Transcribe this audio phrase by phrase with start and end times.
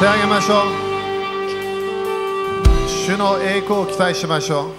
[0.00, 0.66] 手を挙げましょう。
[2.88, 4.74] 主の栄光を期待しましょう。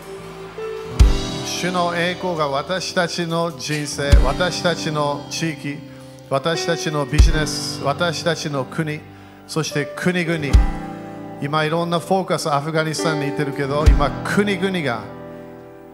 [1.45, 5.77] 主の栄光が私たちの人生私たちの地域
[6.27, 8.99] 私たちのビジネス私たちの国
[9.45, 10.43] そして国々。
[11.39, 15.03] 今いろんなフォーカスアフガニスタンに行ってるけど今国々が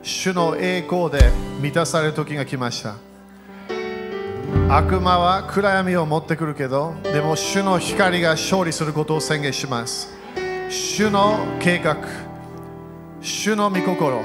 [0.04, 3.07] 主の栄光で満たされる時が来ました。
[4.70, 10.14] 悪魔は暗闇を持ってくるけどでも主の光が勝利することを宣言します。
[10.70, 11.98] 主の計画
[13.22, 14.22] 主の御心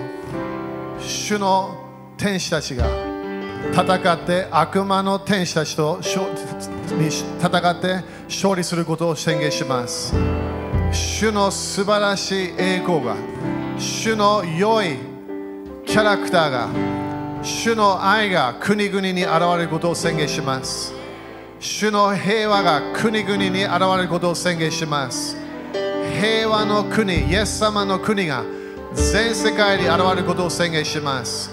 [0.99, 1.77] 主の
[2.17, 2.87] 天使たちが
[3.73, 6.21] 戦って悪魔の天使たちと戦
[7.71, 10.15] って勝利することを宣言します。
[10.93, 13.17] 主の素晴らしい栄光が
[13.79, 14.99] 主の良い
[15.87, 16.69] キャラクターが
[17.43, 20.95] 主の愛が国々に現れることを宣言します。
[21.59, 25.37] 主の平和が国々に現れることを宣言します。
[26.21, 28.45] 平和の国イエス様の国が
[28.95, 31.51] 全世界に現れることを宣言します。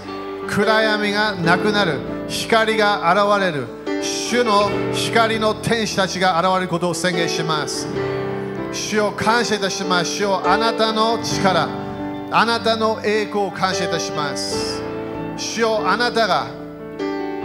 [0.48, 3.68] 暗闇がなくなる光が現れる。
[4.04, 7.88] 主の光の天使たちが現れることを宣言します。
[8.72, 10.12] 主を感謝いたします。
[10.18, 11.68] 主をあなたの力
[12.32, 14.89] あなたの栄光を感謝いたします。
[15.40, 16.48] 主よあなたが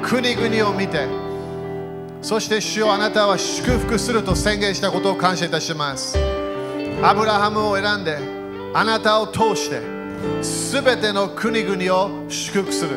[0.02, 1.06] 国々を見て
[2.22, 6.18] そして主よあなたは祝福すると宣言したことを感謝いたします。
[7.02, 8.18] アブラハムを選んで
[8.72, 9.80] あなたを通して
[10.72, 12.96] 全ての国々を祝福する。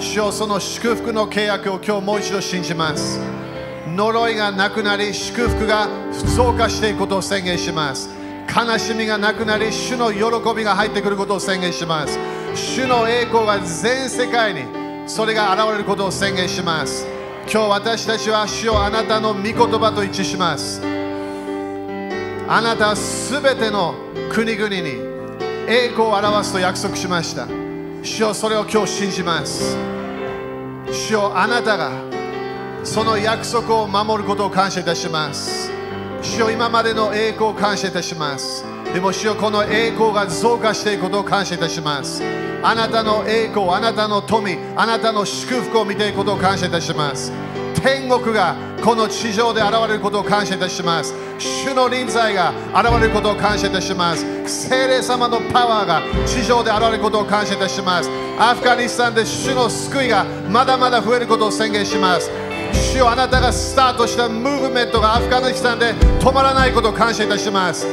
[0.00, 3.20] 主よその祝福の契約を今日もう一度信じます。
[3.86, 5.86] 呪いがなくなり祝福が
[6.34, 8.08] 増加していくことを宣言します。
[8.48, 10.20] 悲しみがなくなり主の喜
[10.56, 12.39] びが入ってくることを宣言します。
[12.54, 14.62] 主の栄光が全世界に
[15.06, 17.06] それが現れることを宣言します。
[17.50, 20.80] 今日私たちは主をあなたの御言葉と一致します。
[22.48, 23.94] あなたはすべての
[24.30, 25.10] 国々に
[25.68, 27.46] 栄光を表すと約束しました。
[28.02, 29.76] 主よそれを今日信じます。
[30.90, 31.92] 主よあなたが
[32.82, 35.70] その約束を守ることを感謝いたします。
[36.22, 38.64] 主よ今までの栄光を感謝いたします。
[38.92, 42.22] でも主よこの栄光が増加していくことを感謝いたします。
[42.62, 47.32] あなたの栄光あなたの富あなたの祝福を見ていくことを感謝いたします。
[47.82, 51.14] 天国がこの地上で現れることを感謝いたします。
[51.38, 54.26] 主の臨在が現れることを感謝いたします。
[54.46, 58.10] 聖霊様のパワーが地上で現れることを感謝いたします。
[58.38, 62.28] アフガニスタンで主の救いがまだまだ増えることを宣言します。
[62.72, 67.86] 主よあなたがスタートしたムーブメントがアフガニスタンで止まらないことを感謝いたします。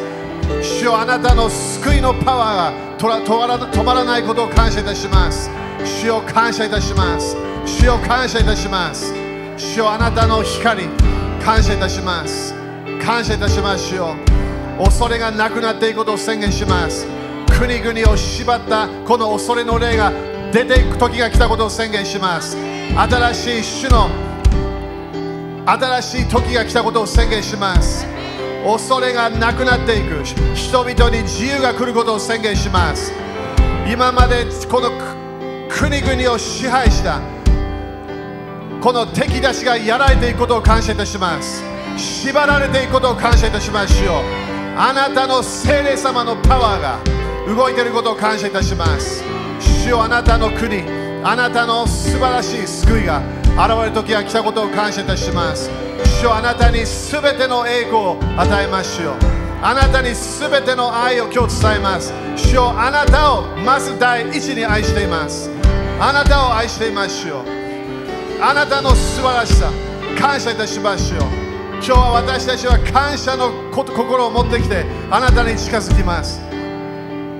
[0.61, 3.21] 主よあなたの救いのパワーが
[3.69, 5.49] 止まらないことを感謝いたします。
[5.83, 7.35] 主よ感謝いたします。
[7.65, 9.13] 主よ感謝いたします。
[9.57, 10.87] 主よあなたの光
[11.43, 12.53] 感謝いたします。
[13.03, 14.15] 感謝いたします主よ。
[14.83, 17.07] 恐れがなくなっていくことを宣言します。
[17.59, 20.11] 国々を縛ったこの恐れの霊が
[20.51, 22.55] 出ていく時が来たことを宣言します。
[22.95, 24.09] 新しい主の
[25.65, 28.05] 新しい時が来たことを宣言します。
[28.65, 30.23] 恐れがなくなっていく。
[30.55, 33.13] 人々に自由が来ることを宣言します。
[33.91, 34.91] 今までこの
[35.69, 37.19] 国々を支配した。
[38.81, 41.63] この敵出しがやられていくことを感謝いたします。
[41.97, 44.21] 縛られていくことを感謝いたしますよ。
[44.77, 46.99] あなたの聖霊様のパワーが
[47.47, 49.23] 動いていることを感謝いたします。
[49.59, 50.83] 主よあなたの国
[51.23, 53.21] あなたの素晴らしい救いが
[53.57, 55.71] 現れる時が来たことを感謝いたします。
[56.19, 59.15] 主よあなたに全ての栄光を与えますよ。
[59.63, 62.13] あなたに全ての愛を今日伝えます。
[62.35, 65.49] 主よあなたをまず第一に愛しています。
[65.99, 67.43] あなたを愛していますよ。
[68.39, 69.71] あなたの素晴らしさ
[70.19, 71.23] 感謝いたしますよ。
[71.73, 76.39] 今日は私たちは感謝の心を持ってきてあなたに近づきます。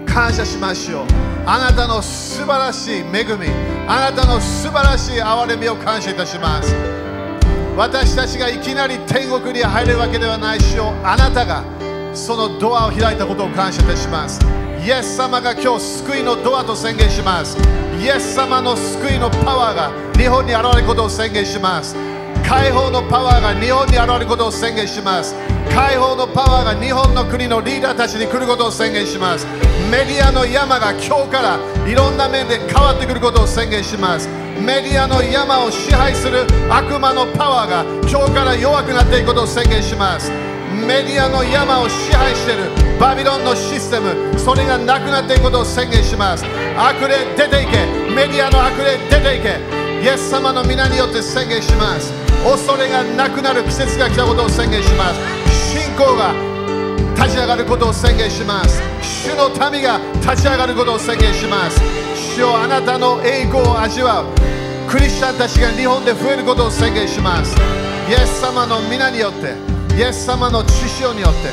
[0.07, 1.05] 感謝しますよ。
[1.49, 3.47] あなたの素晴らしい恵み
[3.87, 6.75] あなたの素晴らしい憐れみを感謝いたします。
[7.77, 11.63] 私たちがいきなり天国に入れるわけではないしよあなたが
[12.13, 14.41] そのドアを開いたことを感謝いたします。
[14.85, 17.57] イエス様が今日救いのドアと宣言します。
[17.97, 21.95] イエス様の救いのパワーが日本に現れることを宣言します。
[22.45, 25.33] 解放のパワーが日本に現れることを宣言します。
[25.73, 29.45] 解放のパワーが日本の国のリーダーたちに来ることを宣言します。
[29.91, 34.27] メディアの山が今日からいろんな面で変わってくることを宣言します。
[34.59, 40.31] メディアの山を支配する悪魔のパワーが今日から弱くなっていくことを宣言します。
[40.71, 46.45] メディアの山を支配しているバビロンのシステムそれがなくなっていくことを宣言します。
[46.77, 49.77] 悪霊出ていけメディアの悪霊出ていけ。
[50.03, 52.13] イエス様の皆によって宣言します。
[52.43, 55.46] 恐れがなくなる季節が来たことを宣言します。
[55.97, 56.31] 信仰が
[57.15, 58.79] 立ち上がることを宣言します。
[59.01, 61.81] 主の民が立ち上がることを宣言します。
[62.35, 64.25] 主よあなたの栄光を味わう。
[64.87, 67.55] クリスチャンたちが日本で増えることを宣言します。
[68.07, 69.55] イエス様の皆によって
[69.97, 71.49] イエス様の知識によって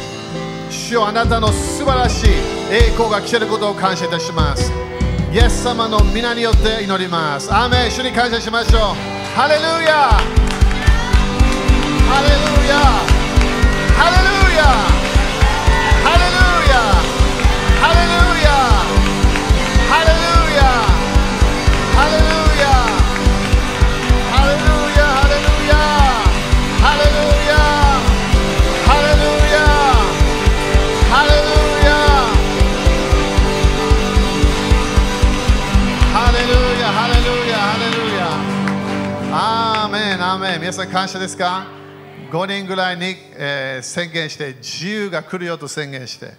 [0.71, 2.31] 主よあなたの素晴らしい
[2.71, 4.71] 栄光が来ていることを感謝いたします。
[5.33, 7.51] イエス様の皆によって祈ります。
[7.51, 7.91] アーメン。
[7.91, 8.81] 主に感謝しましょう。
[9.35, 10.21] ハレルヤ
[12.07, 12.29] ハレ
[12.63, 13.14] ルヤ
[40.95, 41.67] 感謝ですか
[42.31, 46.35] ？5人ぐらいに、えー宣言して自由が来るよと宣言して。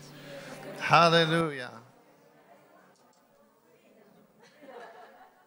[0.80, 1.74] ハレルヤ。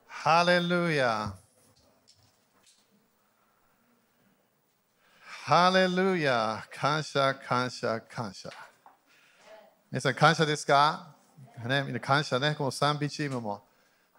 [0.07, 1.35] ハレルヤ。
[5.23, 6.63] ハレルヤ。
[6.71, 8.51] 感謝感謝感謝。
[9.91, 11.15] 皆さん感謝ですか？
[11.67, 13.63] ね、みんな感謝ね、この賛美チームも。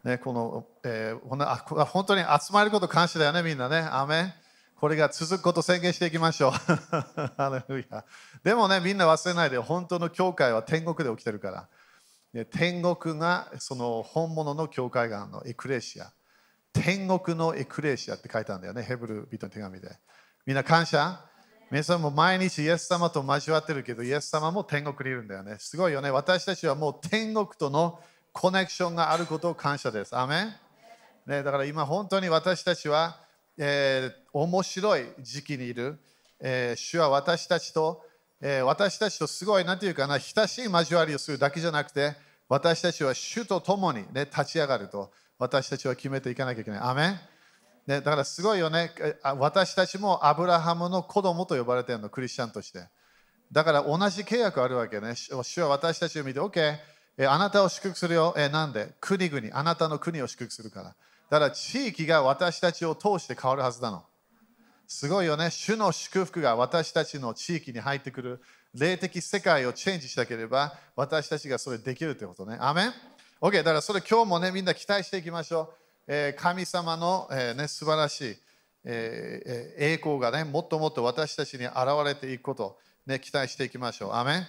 [0.03, 3.87] ね、この、えーほんなあ本当に集まること感謝だよね、みんなね。
[3.91, 4.33] アメ
[4.79, 6.51] これが続くこと宣言していきましょう。
[7.35, 8.05] ハレルヤ
[8.43, 12.45] でもね、みんな忘れないで、本当の教会は天国で起きてるから。
[12.45, 16.13] 天国がその本物の教会があるの、エクレシア。
[16.71, 19.89] 天国のエクレシアって書いてあるんだよね、ヘブル人の手紙で。
[20.45, 21.25] みんな感謝？
[21.69, 25.57] 皆さんも毎日イエス様と交わってるけど、イエス様も天国にいるんだよね。
[25.59, 26.09] すごいよね。
[26.09, 27.99] 私たちはもう天国との
[28.31, 30.17] コネクションがあることを感謝です。
[30.17, 30.55] アメ
[31.25, 33.19] ね、だから今本当に私たちは、
[33.61, 35.99] えー面白い時期にいる、
[36.39, 38.05] えー主は私たちと、
[38.39, 42.15] えー私たちとすごい、なんていうかな、親しい交わりをするだけじゃなくて、
[42.47, 46.79] 私たちは主と共に、ね、立ち上がると、私たちは決めていかなきゃいけない。
[46.79, 47.19] アメン
[47.85, 48.91] ね、だからすごいよね。
[49.37, 52.87] 私たちもアブラハムの子供と呼ばれてるの、クリスチャンとして。
[53.51, 55.15] だから同じ契約あるわけね。
[55.15, 56.77] 主は私たちを見て、OK、
[57.27, 58.35] あなたを祝福するよ。
[58.37, 58.93] えなんで？
[59.01, 60.95] 国々、あなたの国を祝福するから。
[61.29, 64.03] だから地域が私たちを通して変わるはずなの。
[64.87, 65.51] すごいよね。
[65.51, 68.41] 主の祝福が私たちの地域に入ってくる。
[68.73, 72.57] 霊的世界をチェンジしたければ、私たちがそれできるってことね。
[72.59, 72.93] アメン
[73.39, 75.73] ?OK、だからそれ今日もね、みんな期待していきましょう。
[76.07, 78.37] えー神様の、えーね、素晴らしい、
[78.83, 84.13] えー栄光がね、もっともっと私たちに現れていくこと、ね、期待していきましょう。
[84.13, 84.47] アメン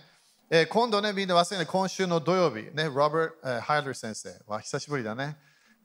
[0.49, 5.37] え今度ね、みんな忘れない、今週の土曜日、ね、ロバート・ハイラー先生は久しぶりだね。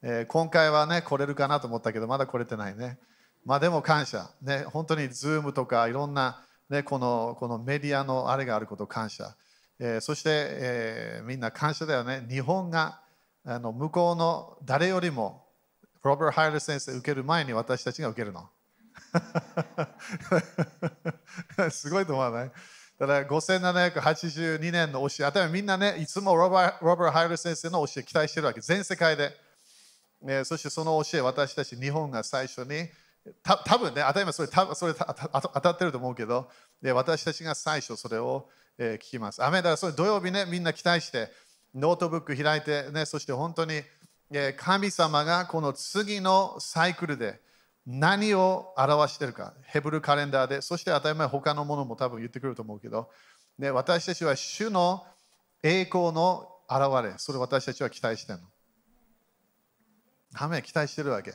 [0.01, 2.97] えー今回はね、来れるかなと思ったけど、まだ来れてないね。
[3.45, 4.29] まあでも感謝。
[4.41, 9.35] ね、本当に Zoom とかいろんな、ね、このこのメディアのあれがあること感謝。
[9.79, 12.25] えーそして、えーみんな感謝だよね。
[12.29, 13.01] 日本が
[13.45, 15.45] あの向こうの誰よりも
[16.03, 18.49] ロバート・ハイラー先生受ける前に私たちが受けるの。
[21.69, 22.51] すごいと思わない？
[22.97, 29.44] だから5782年の教え、例えばみんなね、いつもロバロバート・ハイラー先生の教え期待してるわけ、全世界で。
[30.27, 32.89] えそしてその教え、私たち日本が最初に、
[33.43, 36.49] た多分ね、当たり前それたそれ当たってると思うけど、
[36.81, 39.41] で私たちが最初それを、え聞きます。
[39.43, 41.29] アメだからそれ土曜日ね、みんな期待して、
[41.73, 43.81] ノートブック開いて、ね、そして本当に、
[44.31, 47.39] え神様がこの次のサイクルで
[47.85, 53.09] 何を表しているか、ヘブルカレンダーで、そして当たり前他のものも多分言ってくると思うけど、
[53.59, 55.05] ね、私たちは主の
[55.63, 58.45] 栄光の現れ、それ私たちは期待してるの。
[60.37, 61.33] アメン期待してるわけ。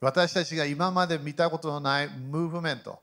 [0.00, 3.00] 私たちが今まで見たことのないムーブメント、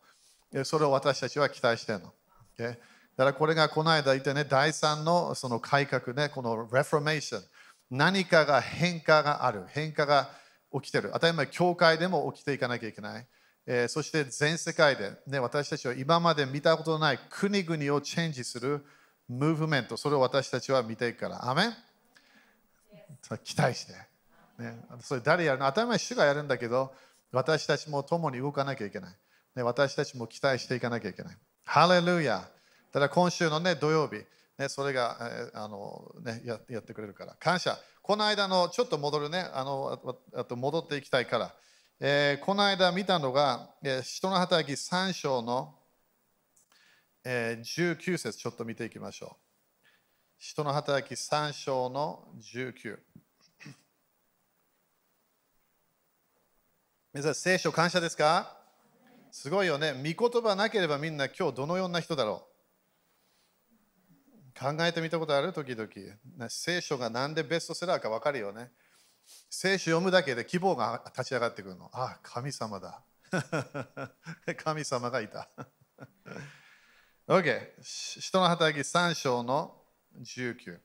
[0.53, 2.13] えそれを私たちは期待してるの。
[2.57, 2.77] Okay？
[3.17, 7.43] だからこれがこの間言ってね、第3のその改革ね、このレフォーメーション、
[7.89, 10.29] 何かが変化がある、変化が
[10.73, 11.09] 起きてる。
[11.13, 13.27] 当たり前、教会でも起きていかなきゃいけない。
[13.65, 18.83] えーそして全世界で、ね、私たちは今まで見たことのない国々をチェンジする
[19.27, 21.49] ムーブメント、それを私たちは見ていくから。
[21.49, 21.73] アメン？
[23.43, 24.10] 期待して。
[24.61, 25.65] ね、それ誰やるの？
[25.67, 26.93] 当たり前主がやるんだけど、
[27.31, 29.15] 私たちも共に動かなきゃいけない。
[29.55, 31.37] ね、私たちも期待していかなきゃいけない。
[31.65, 32.49] ハレルヤ
[32.93, 34.23] ただ今週の、ね、土曜日、
[34.57, 35.17] ね、それが、
[35.53, 37.35] えーあのね、ややってくれるから。
[37.39, 37.77] 感謝。
[38.01, 41.53] この間のちょっと戻るね、あのあと戻っていきたいから。
[41.99, 45.75] えーこの間見たのが、えー人の働き3章の、
[47.23, 49.41] えー19節ちょっと見ていきましょう。
[50.37, 52.97] 人の働き3章の19。
[57.13, 58.55] 皆さん、聖書感謝ですか？
[59.31, 59.91] すごいよね。
[59.91, 62.47] 御言葉なければみんな今日どのような人だろ
[64.55, 64.57] う？
[64.57, 65.51] 考えてみたことある？
[65.51, 65.89] 時々、
[66.49, 68.71] 聖書がなんでベストセラーか分かるよね。
[69.49, 71.89] 聖書読むだけで希望が立ち上がってくるの。
[71.91, 73.03] ああ、神様だ。
[74.63, 75.49] 神様がいた。
[77.27, 77.71] OK。
[77.81, 79.83] 人の働き3章の
[80.17, 80.79] 19。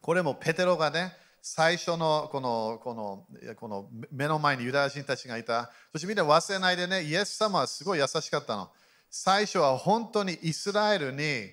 [0.00, 5.70] これもペテロがね、最初のこのこのこの目の前にユダヤ人たちがいた。
[5.92, 8.70] そしてみんな忘れないでね、イエス様はすごい優しかったの。
[9.10, 11.50] 最初は本当にイスラエルに、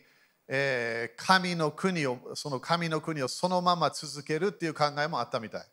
[0.48, 5.60] えー、神の国を、その神の国をそのまま続けるっていう考えもあったみたい。
[5.60, 5.70] だか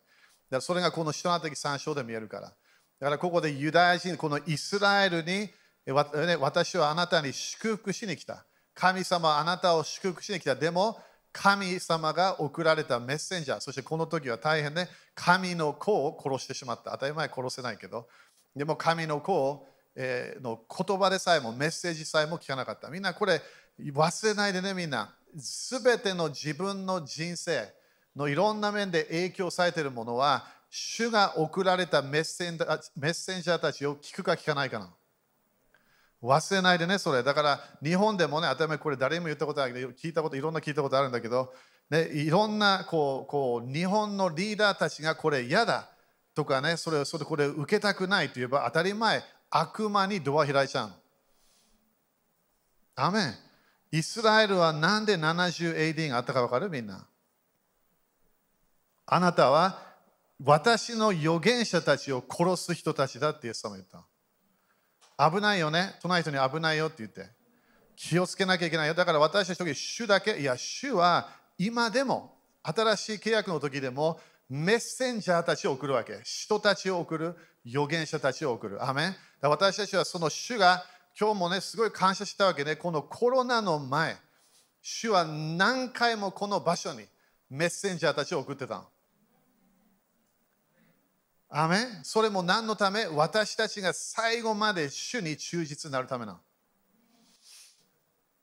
[0.50, 2.48] らそれがこの人の的3章で見えるから。
[2.48, 2.54] だ
[2.98, 5.48] からここでユダヤ人、このイスラエルに、
[6.40, 8.44] 私はあなたに祝福しに来た。
[8.75, 10.56] 神様はあなたを祝福しに来た。
[10.56, 11.00] でも、
[11.32, 16.92] 神様が送られたメッセンジャー、そしてこの時は大変ね、神の子を殺してしまった。
[16.92, 18.08] 当たり前殺せないけど、
[18.56, 19.66] でも神の子を
[20.00, 22.88] えー、の言葉でさえもメッセージさえも聞かなかった。
[22.88, 23.42] みんなこれ
[23.80, 25.12] 忘れないでね、みんな。
[25.37, 27.68] すべての自分の人生
[28.14, 32.58] のいろんな面で影響されているものは、主が送られたメッセン
[32.97, 34.94] メッセンジャーたちを聞くか聞かないかな。
[36.22, 37.22] 忘れないでね、それ。
[37.22, 41.52] だから日本でもね、当たり前これ誰も言ったことあるけど、聞いたこと、いろんな聞いたことあるんだけど、
[41.90, 45.88] ね、いろんなこうこう日本のリーダーたちがこれ嫌だ
[46.34, 50.92] とかね、それそれこれ受けたくないと言えば当たり前、悪魔にドア開いちゃう
[52.96, 53.25] アメ。
[53.25, 53.34] ン
[53.90, 56.68] イスラエルはなんで 70AD があったか分かる？
[56.68, 57.06] みんな。
[59.06, 59.80] あなたは
[60.44, 64.04] 私の預言者たちを殺す人たちだってイエス様言った
[65.18, 65.96] 危ないよね。
[66.00, 67.26] 隣人に危ないよって言って。
[67.96, 68.94] 気をつけなきゃいけないよ。
[68.94, 76.20] だから私たちの時主だけいや主は今でも新しい契約の時でもメッセンジャーたちを送るわけ。
[76.22, 78.84] 人たちを送る預言者たちを送る。
[78.84, 79.16] アメン。
[79.42, 80.84] 私たちはその主が
[81.18, 82.76] 今日もね、すごい感謝したわけね。
[82.76, 84.16] このコロナの前、
[84.80, 87.04] 主は何回もこの場所に
[87.50, 88.88] メッセンジャーたちを送ってたの。
[91.50, 93.06] アメそれも何のため？
[93.06, 96.38] 私たちが最後まで主に忠実になるためなの。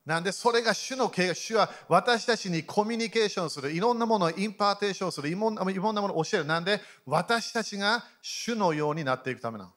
[0.06, 6.46] なんでそれが主の啓示、主は私たちにコミュニケーションする、いろんなものを impartation する、いろんなものを教える。
[6.46, 9.72] なんで私たちが主のようになっていくためなの。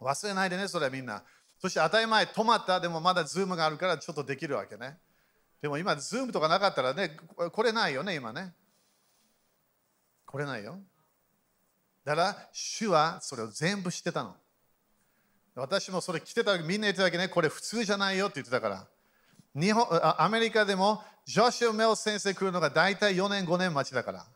[0.00, 1.22] 忘れないでね、それはみんな。
[1.60, 4.98] そして当たり前、止まった、でもまだズームがあるからちょっとできるわけね。
[5.60, 7.16] でも今、ズームとかなかったらね、
[7.52, 8.52] これないよね、今ね。
[10.26, 10.80] これないよ。
[12.04, 14.36] だから、主はそれを全部知ってたの。
[15.54, 18.86] 私もそれ来てたみんな言ってたわけね、これ普通じゃないよって言ってたから。
[19.54, 19.86] 日本
[20.20, 24.26] アメリカでもジョシュ・メオ先生来るのが大体4年、5年待ちだから。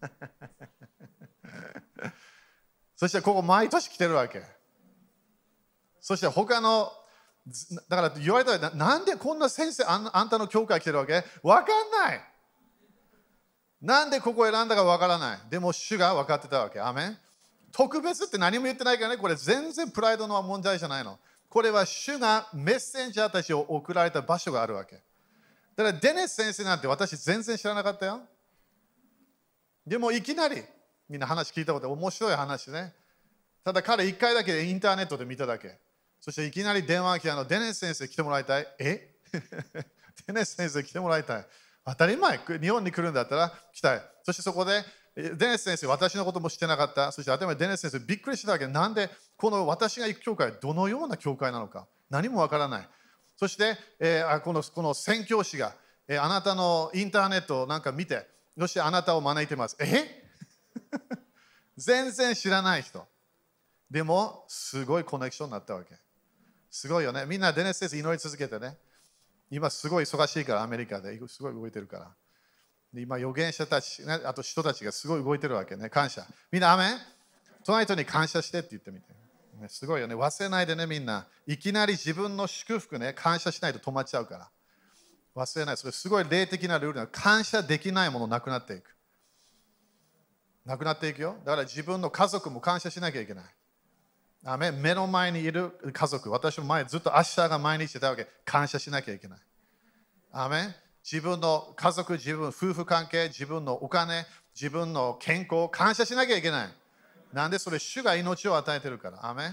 [2.96, 4.42] そしてここ毎年来てるわけ。
[6.00, 6.92] そして他の、
[7.88, 11.24] だから言われたら、なんでこんな先生あんあんたの教会来てるわけ？
[11.42, 12.31] わかんない。
[13.82, 15.38] なんでここ選んだかわからない。
[15.50, 16.80] でも主が分かってたわけ。
[16.80, 17.18] アメン
[17.72, 21.18] 特別って何も言ってないからね、これ全然プライドの問題じゃないの。
[21.48, 24.96] これは主がメッセンジャーたちを送られた場所があるわけ。
[25.74, 28.20] だからデネス先生なんて私全然知らなかったよ。
[29.84, 30.62] でもいきなり
[31.08, 32.94] みんな話聞いたこと面白い話ね。
[33.64, 35.78] ただ彼1回だけインターネットで見ただけ。
[36.20, 38.66] そしていきなり電話が来たの、デネス先生来てもらいたい。
[38.78, 39.16] え？
[40.26, 41.46] デネス先生来てもらいたい。
[41.84, 44.02] 当たり前、日本に来るんだったら来たい。
[44.24, 44.84] そしてそこで、
[45.14, 47.12] デネス先生、私のことも知ってなかった。
[47.12, 48.66] そして当たり前、デネス先生、びっくりしたわけ。
[48.66, 52.88] なんで、この私が行く教会、どのような教会なのか、何もわからない。
[53.36, 55.74] そして、えー、このこの宣教師が、
[56.08, 58.26] えー、あなたのインターネットをなんか見て、
[58.58, 59.76] そしてあなたを招いてます。
[59.80, 60.22] え？
[61.76, 63.06] 全然知らない人。
[63.90, 65.96] でも、すごいコネクションになったわけ。
[66.70, 67.26] すごいよね。
[67.26, 68.78] みんなデネス先生祈り続けてね。
[69.54, 72.10] 今すごい忙しいから、アメリカですごい動いてるから
[72.94, 73.02] で。
[73.02, 75.90] 今、預言者たち、ね、あと人たちがすごい動いてるわけね。
[75.90, 76.26] 感謝。
[76.50, 76.98] みんな、アメン？
[77.62, 79.12] 隣人に感謝してって言ってみて。
[79.60, 80.14] ね、すごいよね。
[80.14, 81.26] 忘れないでね、みんな。
[81.46, 84.50] いきなり自分の祝福ね、感謝しないと止まっちゃうから。
[85.36, 85.76] 忘れない。
[85.76, 88.96] それすごい霊的なルールな感謝できないものなくなっていく。
[90.64, 91.36] なくなっていくよ。
[91.44, 93.44] だから自分の家族も感謝しなきゃいけない。
[94.44, 98.26] アメ目の前にいる家族、私も前ずっと明日が毎日だわけ。
[98.44, 99.38] 感謝しなきゃいけない。
[100.32, 106.68] アメ自分の家族、自分、夫婦関係、自分のお金、自分の健康、感謝しなきゃいけない。
[107.32, 109.26] なんでそれ、主が命を与えてるから。
[109.26, 109.52] アメ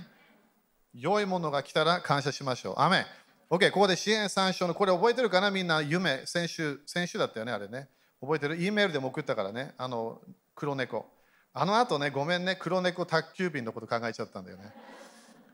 [0.94, 2.76] 良いものが来たら感謝しましょう。
[2.80, 3.06] アメ
[3.50, 5.52] OK、ここで支援参照の、これ覚えてるかな？
[5.52, 7.90] みんな夢、先週、先週だったよね、あれね。
[8.22, 10.20] 覚えてる ?E メールでも送ったからね、あの、
[10.56, 11.08] 黒猫。
[11.54, 14.72] あの後ね、ごめんね、黒猫宅急便のこと考えちゃったんだよね。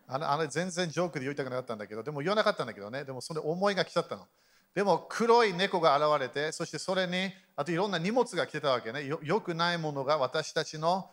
[0.08, 4.28] あのあれ全然ジョークで言いたくなかったんだけど、でも言わなかったんだけどね、でもそれ思いが来ちゃったの。
[4.76, 9.06] でも黒い猫が現れて、そしてそれに、あといろんな荷物が来てたわけね。
[9.06, 11.10] よよくないものが私たちの、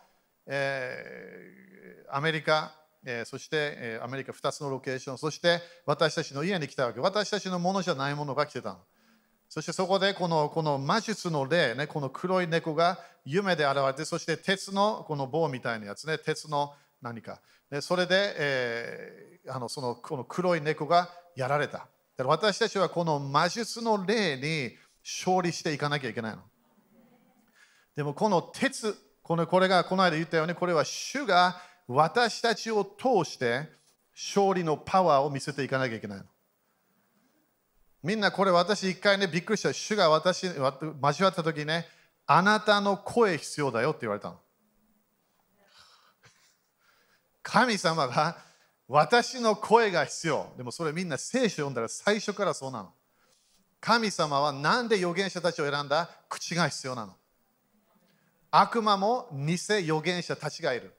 [0.47, 1.73] えー
[2.15, 2.75] アメリカ、
[3.05, 6.99] えーそして、えーアメリカ2つのロケーション、そして私たちの家に来たわけ。
[6.99, 8.79] 私たちのものじゃないものが来てたの。
[9.53, 17.39] そしてそこでこのこの魔術の霊、ね、この黒い猫が夢で現れて、そして鉄のこの棒みたいなやつね、鉄の何か。
[17.69, 21.77] でそれで、えーあのそのこの黒い猫がやられた。
[21.77, 21.87] だか
[22.23, 26.41] ら私たちはこの魔術の霊に勝利していかなきゃいけないの。
[27.95, 33.69] でもこの鉄、このこれがこの間言ったように、これは主が私たちを通して
[34.15, 36.23] 勝利のパワーを見せていかなきゃいけないの。
[38.03, 39.71] みんなこれ私一回ねびっくりした。
[39.71, 41.87] 主が私わ交わった時ね、
[42.27, 44.39] あなたの声必要だよって言われたの。
[47.41, 48.37] 神様が
[48.87, 50.53] 私の声が必要。
[50.57, 52.89] でもそれみんな聖書読んだら最初からそうなの。
[53.79, 56.09] 神様はなんで預言者たちを選んだ？
[56.29, 57.13] 口が必要なの。
[58.51, 60.93] 悪魔も偽預言者たちがいる。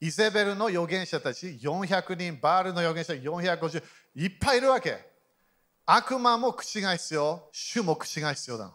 [0.00, 3.82] イゼベルの預言者たち400人、バールの預言者450、
[4.14, 5.07] いっぱいいるわけ。
[5.90, 8.70] 悪魔も口が必要、主も口が必要だ。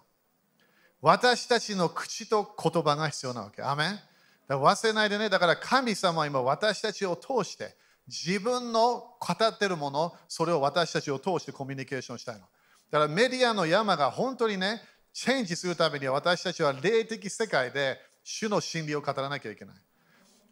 [0.99, 3.61] 私たちの口と言葉が必要なわけ。
[3.61, 3.99] アメン
[4.47, 7.75] だ忘れないでね、だから神様は今私たちを通して
[8.07, 12.41] 自分の語ってるもの、それを私たちを通してコミュニケーションしたいの。
[12.89, 14.81] だからメディアの山が本当にね、
[15.13, 19.75] チェンジするためには私たちは霊的世界で主の真理を語らなきゃいけない。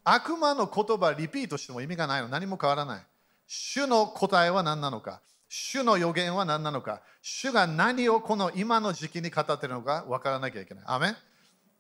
[0.03, 2.27] 悪魔の言葉リピートしても意味がないの。
[2.27, 3.03] 何も変わらない。
[3.47, 5.21] 主の答えは何なのか。
[5.53, 7.01] 主の予言は何なのか？
[7.21, 10.05] 主が何をこの今の時期に語っているのか？
[10.07, 10.83] 分からなきゃいけない。
[10.87, 11.17] アメン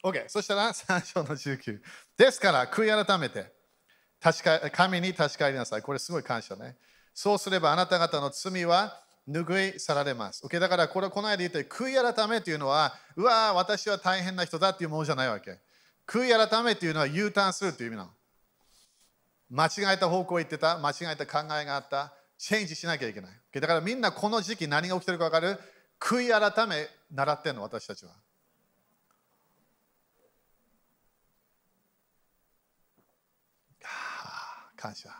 [0.03, 0.25] ?OK。
[0.27, 1.79] そしたら3章の19。
[2.17, 3.45] ですから、悔い改めて、
[4.21, 5.81] 確か神に確かりなさい。
[5.81, 6.75] これすごい感謝ね。
[7.13, 10.45] そうすればあなた方の罪は拭い去られます。
[10.45, 10.59] OK。
[10.59, 15.59] だからこれこの間言ったように悔い改めというのは、うわ、私は大変な人だっていうものじゃないわけ。
[16.05, 18.09] 悔い改めというのは U ターンするという意味なの。
[19.49, 23.31] 間違えた方向行ってた、間違えた考えがあった、チェンジしなきゃいけない。
[23.53, 25.59] だからみんなこの時期何が起きてるか分かる？
[25.99, 28.13] 悔い改め習ってんの、私たちは。
[28.13, 28.17] は
[33.83, 35.11] あ感謝。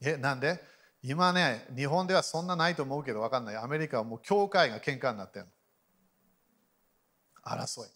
[0.00, 0.60] え、なんで？
[1.00, 3.56] 今ね、日本ではそんなないと思うけど分かんない。
[3.56, 5.52] アメリカはもう教会が喧嘩になってるの。
[7.44, 7.90] 争い。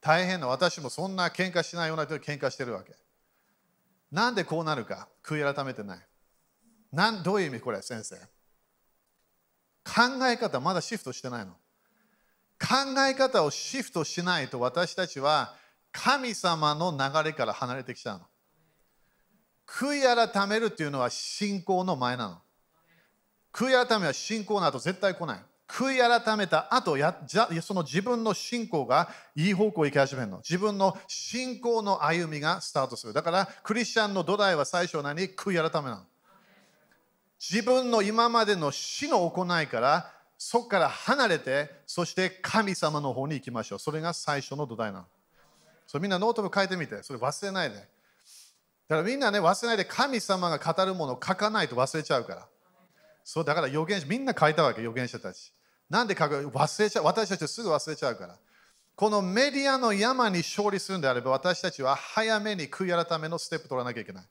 [0.00, 2.94] 大変な私もそんな喧嘩しないような人と喧嘩してるわけ。
[4.12, 6.06] なんでこうなるか悔い改めてない。
[6.96, 8.16] なんどういう意味これ先生？
[9.84, 11.52] 考え方まだシフトしてないの。
[12.58, 15.54] 考え方をシフトしないと私たちは
[15.92, 18.24] 神様の流れから離れてきちゃうの。
[19.66, 22.38] 悔い改めるっていうのは信仰の前なの。
[23.52, 25.40] 悔い改めは信仰の後絶対来ない。
[25.68, 30.38] 悔い改めた後やじゃその自分の信仰がいい方向に行き始めるの。
[30.38, 33.12] 自分の信仰の歩みがスタートする。
[33.12, 35.28] だからクリスチャンの土台は最初何？
[35.28, 36.02] 悔い改めなの。
[37.38, 43.78] 自分の今までの死の行いからそこから離れてそして神様の方に行きましょう。
[43.78, 45.04] それが最初の土台なの。
[45.86, 47.02] それみんなノートに書いてみて。
[47.02, 47.76] それ忘れないで。
[47.76, 47.88] だか
[48.96, 52.46] らみんなね忘れないで神様が語るものを書かないと忘れちゃうから。
[53.24, 55.52] そうだから預言者みんな書いたわけ預言者たち。
[55.88, 56.48] なんで書く？
[56.48, 58.36] 忘れちゃう私たちはすぐ忘れちゃうから。
[58.94, 64.24] このメディアの山に勝利するんであれば私たちは早めに悔い改めのステップ取らなきゃいけない。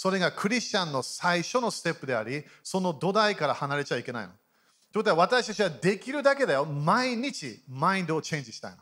[0.00, 4.28] それがクリスチャンの最初のステップであり、その土台から離れちゃいけないの。
[4.92, 6.64] ということは私たちはできるだけだよ。
[6.64, 8.78] 毎日マインドをチェンジしたいの。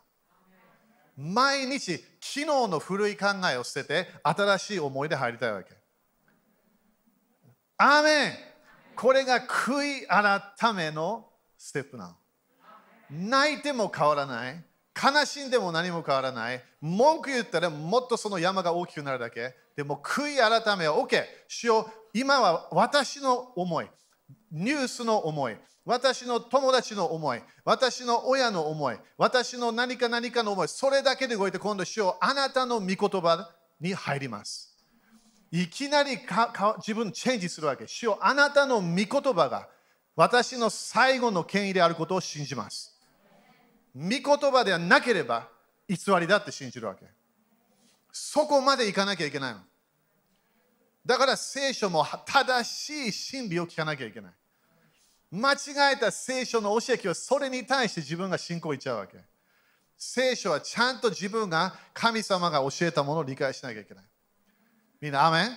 [1.17, 5.73] 毎日昨日の古い考えを捨てて新しい思いで入りたいわけ。
[7.79, 8.33] アーメン
[8.95, 12.17] これが悔い改めのステップなの。
[13.11, 14.63] 泣いても変わらない。
[14.97, 16.63] 悲しんでも何も変わらない。
[16.81, 19.55] 文句言ったらもっとその山が大きくなるだけ。
[19.77, 21.23] でも悔い改めは OK。
[21.49, 23.87] 主よ今は私の思い、
[24.51, 34.75] ニュースの思い、私の友達の思い、私の親の思い、私の何か何かの思い、それだけで動いて今度主よあなたの御言葉に入ります。
[35.53, 36.19] いきなり
[36.79, 37.87] 自分チェンジするわけ。
[37.87, 39.69] 主よあなたの御言葉が
[40.17, 42.96] 私の最後の権威であることを信じます。
[43.97, 44.21] 御言
[44.53, 45.49] 葉ではなければ
[45.89, 47.07] 偽りだって信じるわけ。
[48.13, 49.61] そこまでいかなきゃいけないの。
[51.05, 54.33] だから聖書も正しい真理を聞かなきゃいけない。
[55.31, 59.19] 間違えた聖書の教えはそれに対して自分が信仰いっちゃうわけ。
[59.97, 64.05] 聖書はちゃんと自分が神様が教えたものを理解しなきゃいけない。
[65.01, 65.51] みんな、アメン？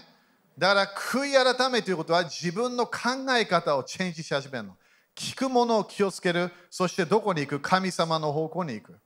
[0.57, 2.99] だから悔い改めということは自分の考
[3.37, 4.77] え方をチェンジし始めるの。
[5.19, 6.49] 聞くものを気をつける。
[6.69, 7.59] そしてどこに行く？
[7.59, 8.97] 神様の方向に行く。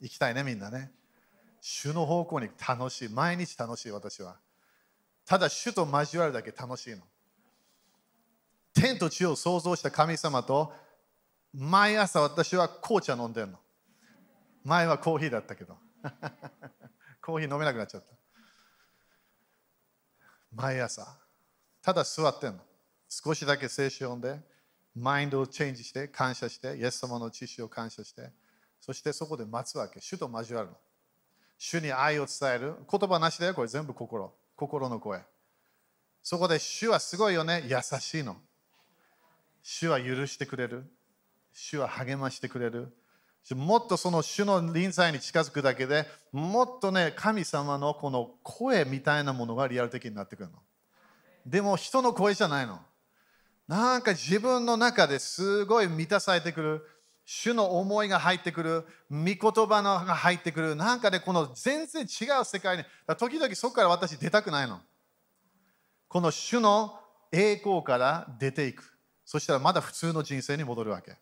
[0.00, 0.90] 行きたいね、みんなね。
[1.60, 3.08] 主の方向に楽しい。
[3.08, 4.36] 毎日楽しい、私は。
[5.24, 7.02] ただ、主と交わるだけ楽しいの。
[8.74, 10.72] 天と地を創造した神様と
[11.54, 13.58] 毎朝私は紅茶飲んでるの。
[14.64, 15.78] 前はコーヒーだったけど。
[17.22, 18.08] コーヒー飲めなくなっちゃった。
[20.50, 21.16] 毎朝。
[21.80, 22.71] ただ座ってんの。
[23.14, 24.42] 少しだけ聖書を読んで、
[24.94, 28.30] マインドをチェンジして、感謝して、イエス様の知識を感謝して、
[28.80, 30.00] そしてそこで待つわけ。
[30.00, 30.76] 主と交わるの。
[31.58, 32.74] 主に愛を伝える。
[32.90, 34.32] 言葉なしだよ、これ全部心。
[34.56, 35.20] 心の声。
[36.22, 37.64] そこで主はすごいよね。
[37.68, 38.38] 優しいの。
[39.62, 40.84] 主は許してくれる。
[41.52, 42.96] 主は励ましてくれる。
[43.54, 50.58] もっとその主の臨在に近づくだけでもっとね、神様のこの声みたいなものがリアル的になってくるの。
[51.44, 52.80] でも人の声じゃないの。
[53.72, 56.86] なんか自分の中ですごい満たされてくる。
[57.24, 58.84] 主の思いが入ってくる。
[59.10, 60.76] 御言葉のが入ってくる。
[60.76, 62.84] なんか、ね、この全然違う世界に、
[63.16, 64.78] 時々そこから私出たくないの。
[66.06, 67.00] この主の
[67.32, 68.84] 栄光から出ていく。
[69.24, 71.16] そしたらまだ普通の人生に戻るわけ。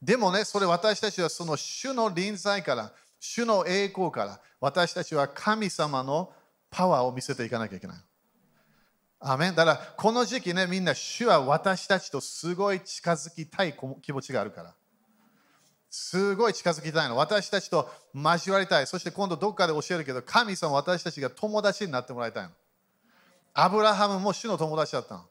[0.00, 6.32] でもね、それ私たちはその主の臨在から、主の栄光から、私たちは神様の
[6.70, 7.96] パワーを見せていかなきゃいけない。
[9.20, 14.74] アメンだからこの時期ね、みんな主は私たちとすごい近づきたい気持ちがあるから。
[15.90, 17.16] すごい近づきたいの。
[17.16, 18.86] 私たちと交わりたい。
[18.86, 22.50] そして今度どっかで教えるけど、神様私たちが友達になってもらいたいの。
[23.54, 25.24] アブラハムも主の友達だったの。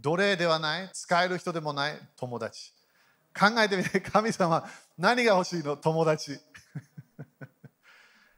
[0.00, 2.72] 奴隷ではない、使える人でもない友達。
[3.38, 5.76] 考えてみて、神様、何が欲しいの？
[5.76, 6.36] 友達。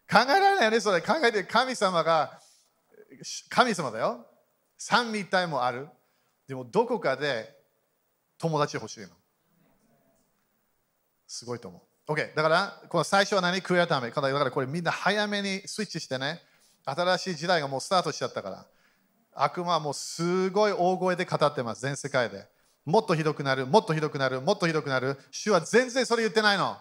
[0.09, 1.01] 考えられないよね、それ。
[1.01, 2.39] 考えて、神様が、
[3.49, 4.27] 神様だよ。
[4.87, 5.89] 三位一体もある。
[6.47, 7.57] でも、どこかで
[8.37, 9.09] 友達欲しいの。
[11.27, 12.13] すごいと思う。
[12.13, 12.35] OK。
[12.35, 13.63] だから、この最初は何？
[13.63, 14.11] 悔い改め。
[14.11, 16.43] だからこれみんな早めにスイッチしてね。
[16.85, 18.67] 新しい時代がもうスタートしちゃったから。
[19.33, 21.81] 悪魔はもうすごい大声で語ってます。
[21.81, 22.47] 全世界で。
[22.85, 25.19] もっとひどくなる、もっとひどくなる、もっとひどくなる。
[25.31, 26.77] 主は全然それ言ってないの。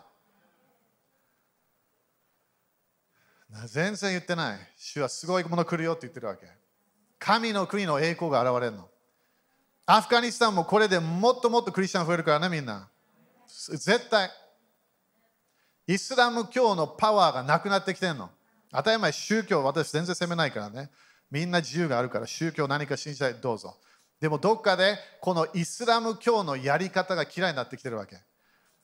[3.68, 4.60] 全然言ってない。
[4.76, 6.63] 主はすごいもの来るよって言ってるわけ。
[7.24, 8.90] 神の国の栄光が現れるの。
[9.86, 12.90] アフガニスタンもこれでもっともっとクリスチャン増えるからね、みんな。
[13.48, 14.30] 絶対。
[15.88, 18.30] イスラム教のパワーがなくなってきてるの。
[18.74, 20.90] 当たり前、宗教、私全然責めないからね。
[21.32, 23.78] みんな自由があるから、宗教何か信じたい、どうぞ。
[24.20, 28.18] でもどっかでこのイスラム教のやり方が嫌いになってきてるわけ。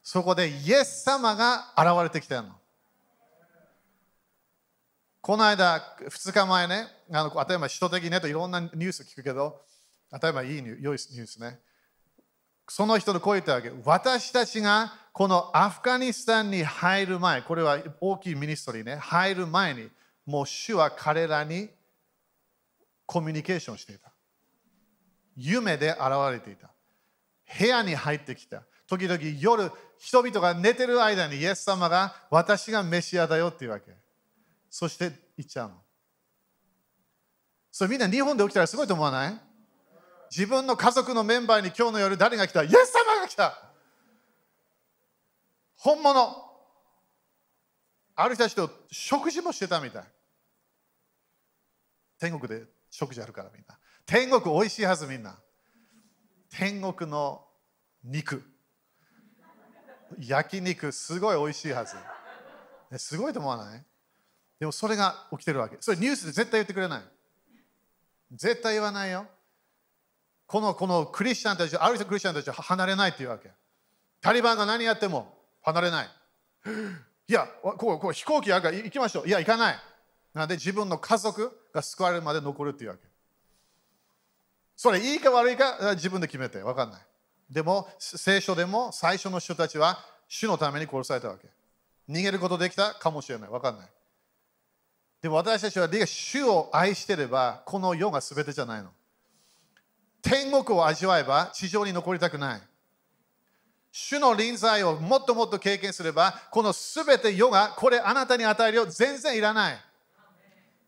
[0.02, 2.56] そこでイエス様が現れてきてるの。
[5.22, 9.62] この間、2日前ね、あの当たり前、首都的ねといろんなニュース聞くけど、
[10.12, 11.60] 当たり前いいニュ良いニュースね。
[12.70, 13.72] その人の声言ったわけ。
[13.84, 19.90] 私たちがこのアフガニスタンに入る前、これは大きいミニストリーね、入る前に、
[20.26, 21.70] もう主は彼らに
[23.06, 24.14] コミュニケーションしていた。
[25.36, 26.00] 夢で現
[26.32, 26.70] れていた。
[27.58, 28.64] 部屋に入ってきた。
[28.88, 33.92] 時々夜、人々が寝てる間にイエス様が私がメシアだよっていうわけ。
[34.70, 35.76] そして言っちゃうの。
[37.72, 39.40] それみんな日本で起きたらすごいと思わない？
[40.32, 42.64] 自分の家族のメンバーに今日の夜誰が来た？
[42.64, 43.72] イエス様が来た！
[45.76, 46.46] 本物。
[48.16, 50.04] ある人たちと食事もしてたみたい。
[52.20, 53.78] 天国で食事あるからみんな。
[54.06, 55.40] 天国おいしいはずみんな。
[56.52, 57.46] 天国の
[58.04, 58.44] 肉。
[60.20, 61.96] 焼肉すごいおいしいはず。
[62.98, 63.86] すごいと思わない？
[64.60, 65.78] でもそれが起きてるわけ。
[65.80, 67.04] それニュースで絶対言ってくれない。
[68.34, 69.26] 絶対言わないよ。
[70.46, 73.52] このこのクリスチャンたちある人クリスチャンたちは離れないっていうわけ。
[74.22, 76.10] タリバンが何やっても離れない。
[77.28, 79.28] いやこうこう飛行機あるから行きましょう。
[79.28, 79.76] いや行かない。
[80.34, 83.04] なので自分の家族が救われるまで残るっていうわけ。
[84.76, 86.60] それいいか悪いか自分で決めて。
[86.60, 87.02] 分かんない。
[87.50, 91.48] でも聖書でも最初の人たちは主のために殺されたわけ。
[92.10, 93.50] 逃げることできたかもしれない。
[93.50, 93.90] 分かんない。
[95.22, 98.90] でも私たちは主を愛してればこの世が全てじゃないの。
[100.22, 102.62] 天国を味わえば地上に残りたくない。
[103.92, 109.78] 主の臨在をもっともっと経験すればこの全て世がこれあなたに与えるよ全然いらない。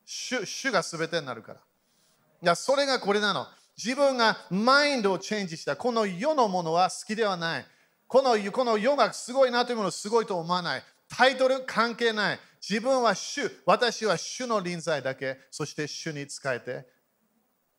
[0.05, 1.59] 主主が全てになるから。
[1.59, 3.47] いやそれがこれなの。
[3.77, 7.65] 自分がマインドをチェンジしたこの世のものは好きではない。
[8.07, 10.83] このこの世がすごいなというものをすごいと思わない。
[11.09, 12.39] タイトル関係ない。
[12.61, 16.85] 自分は主私は主の臨在だけそして主に仕えて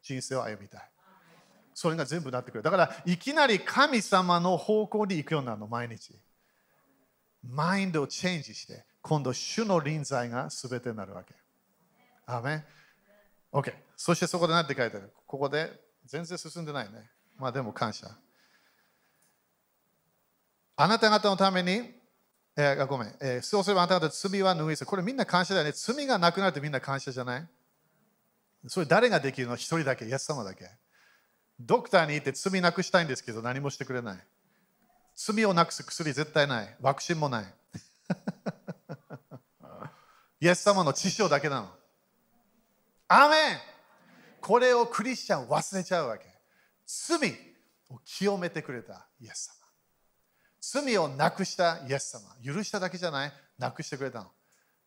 [0.03, 0.93] 人生を歩みたい
[1.75, 2.63] それが全部なってくる。
[2.63, 6.15] だから、いきなり神様の方向に行くようになるの、毎日。
[7.43, 11.35] マインドをチェンジして、今度、主の臨在が全てになるわけ。
[12.27, 12.65] アーメン
[13.53, 13.73] ?OK。
[13.97, 15.13] そしてそこで何て書いてある？
[15.27, 15.73] ここで
[16.05, 17.11] 全然進んでないね。
[17.39, 18.07] まあでも感謝。
[20.77, 21.95] あなた方のために、
[22.57, 24.85] えー、ごめん、えー、そうすればあなた方罪は脱いせ。
[24.85, 25.73] これみんな感謝だよね。
[25.75, 27.49] 罪がなくなるってみんな感謝じゃない？
[28.69, 29.57] それ誰ができるの？
[29.57, 30.69] 一人だけ、イエス様だけ。
[31.59, 34.19] ドクターに行って罪なくしたいんですけど何もしてくれない。
[35.15, 36.77] 罪をなくす薬絶対ない。
[36.81, 37.45] ワクチンもない。
[40.41, 41.71] イエス様の知性だけなの。
[43.09, 43.59] アーメン
[44.41, 46.27] これをクリスチャン忘れちゃうわけ。
[46.85, 47.19] 罪
[47.91, 49.62] を清めてくれたイエス様。
[50.63, 52.55] 罪をなくしたイエス様。
[52.55, 54.31] 許しただけじゃない、なくしてくれたの。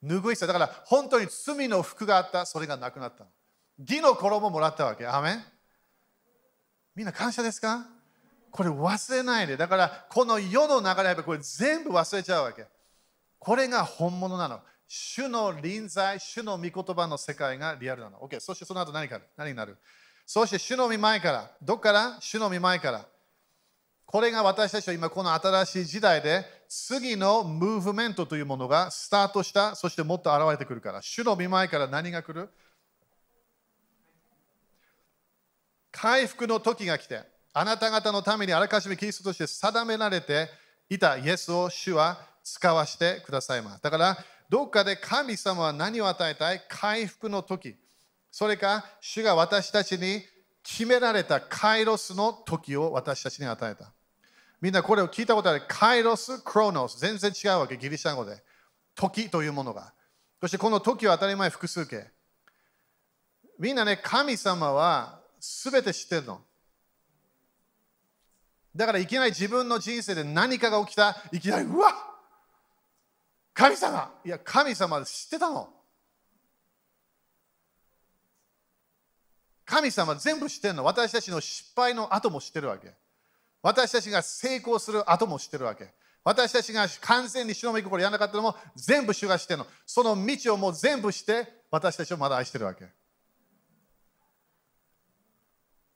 [0.04, 0.48] 拭いした。
[0.48, 3.30] だから本当に罪の服があった、それがなくなったの。
[3.80, 5.06] 義の衣もらったわけ。
[5.06, 5.44] アーメン
[6.96, 7.86] みんな感謝ですか？
[8.52, 9.58] これ忘れないで。
[9.58, 12.66] だからこの世の流れ、これ全部忘れちゃうわけ。
[13.38, 14.62] これが本物なの。
[14.88, 18.20] 主の臨在、主の御言葉の世界がリアルなの。
[18.20, 18.40] OK。
[18.40, 19.78] そしてその後何か何になる？
[20.26, 22.18] そして主の御前から、どっから？
[22.22, 23.06] 主の御前から。
[24.06, 31.02] これが私たちは今この新しい時代で次のムーブメントというものがスタートした、そしてもっと現れてくるから。
[31.02, 32.50] 主の御前から何が来る？
[35.92, 37.22] 回復の時が来て、
[37.54, 40.50] あなた方のためにあらかじめキリストとして定められて
[40.90, 43.84] いたイエスを主は使わしてくださいます。
[43.84, 44.18] だから、
[44.50, 46.62] どっかで神様は何を与えたい？
[46.70, 47.76] 回復の時。
[48.30, 50.22] それか、主が私たちに
[50.62, 53.94] 決められたカイロスの時を私たちに与えた。
[54.62, 55.64] みんなこれを聞いたことある。
[55.68, 57.00] カイロス、クロノス。
[57.00, 58.44] 全然違うわけ、ギリシャ語で。
[58.96, 59.94] 時というものが。
[60.42, 62.10] そしてこの時は当たり前複数形。
[63.60, 66.42] みんなね、神様は全て知ってるの。
[68.76, 71.94] だからいきなり自分の人生で何かが起きた、いきなり、うわ
[73.54, 75.70] 神様いや、神様知ってたの。
[79.66, 80.84] 神様全部知ってるの。
[80.84, 82.94] 私たちの失敗の後も知ってるわけ。
[83.66, 85.92] 私たちが成功する後も知ってるわけ。
[86.24, 89.66] 私たちが完全に主の御心やらなかったのも全部主が知ってるの。
[89.88, 92.86] その道をもう全部して私たちをまだ愛してるわけ。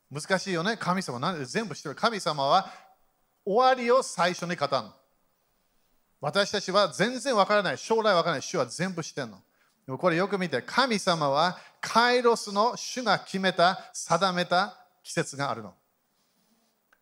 [0.09, 0.77] 難しいよね。
[0.77, 1.95] 神様なんで全部知ってる。
[1.95, 2.71] 神様は
[3.45, 4.91] 終わりを最初に語るの。
[6.21, 7.77] 私たちは全然わからない。
[7.77, 8.41] 将来わからない。
[8.41, 9.37] 主は全部知ってるの。
[9.85, 15.75] でもこれよく見て、神様はカイロスの主が決めた、定めた季節があるの。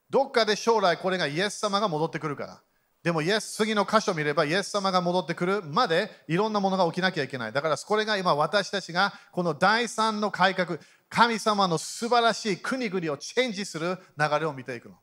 [0.09, 2.61] どっかで将来これがイエス様が戻ってくるから。
[3.03, 7.53] でもイエス次の箇所を見ればイエス様が戻ってくるまでいろんなものが起きなきゃいけない。
[7.53, 14.95] だからこれが今私たちがこの第三の改革、神様の素晴らしい国々をチェンジする流れを見ていくの。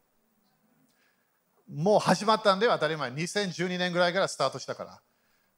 [1.72, 3.10] もう始まったんで当たり前。
[3.10, 5.00] 2012年ぐらいからスタートしたから。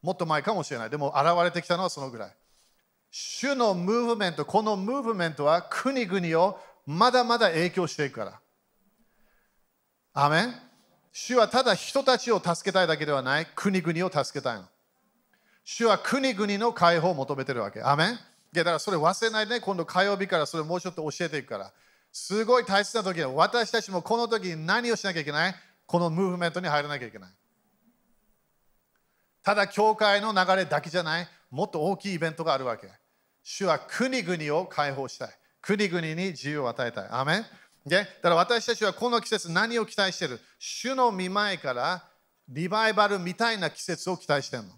[0.03, 0.91] もっと前かもしれない。
[0.91, 2.37] でも現れてきたのはそのぐらい。
[3.11, 8.41] 主のムーブメント、このムーブメントは国々をまだまだ影響していくから。
[10.19, 10.55] アメン
[11.13, 14.65] 主はただ人たちを助けたいだけではない、国々を助けたいの。
[15.63, 17.83] 主は国々の解放を求めてるわけ。
[17.83, 18.19] アメン
[18.51, 21.71] だからそれ忘れないで、ね、今度火曜日からそれもうちょっと教えていくから。
[22.11, 25.55] すごい大切な時は私たちもこの時に何をしなきゃいけない？
[25.85, 27.31] このムーブメントに入らなきゃいけない。
[29.43, 32.89] ただ教会の流れだけじゃない、もっと大きいイベントがあるわけ。
[33.43, 35.29] 主は国々を解放したい。
[35.61, 37.09] 国々に自由を与えたい。
[37.11, 37.47] アメン
[37.87, 40.41] で、だから私たちはこの季節何を期待してる？
[40.59, 42.03] 主の見前から
[42.49, 44.71] リバイバルみたいな季節を期待してるの。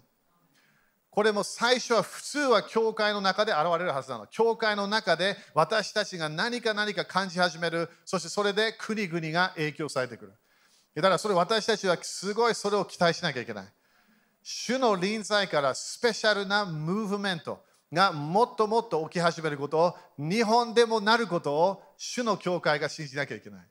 [1.09, 4.27] これも最初は普通は教会の中で現れるはずなの。
[4.27, 7.89] 教会の中で私たちが何か何か感じ始める。
[8.05, 10.33] そしてそれで国々が影響されてくる。
[10.95, 13.65] だからそれ私たちはすごいそれを期待しなきゃいけない。
[14.43, 23.61] 主の臨在からスペシャルなムーブメントがもっともっと起き始めることを日本でもなることを主の教会が信じなきゃいけない。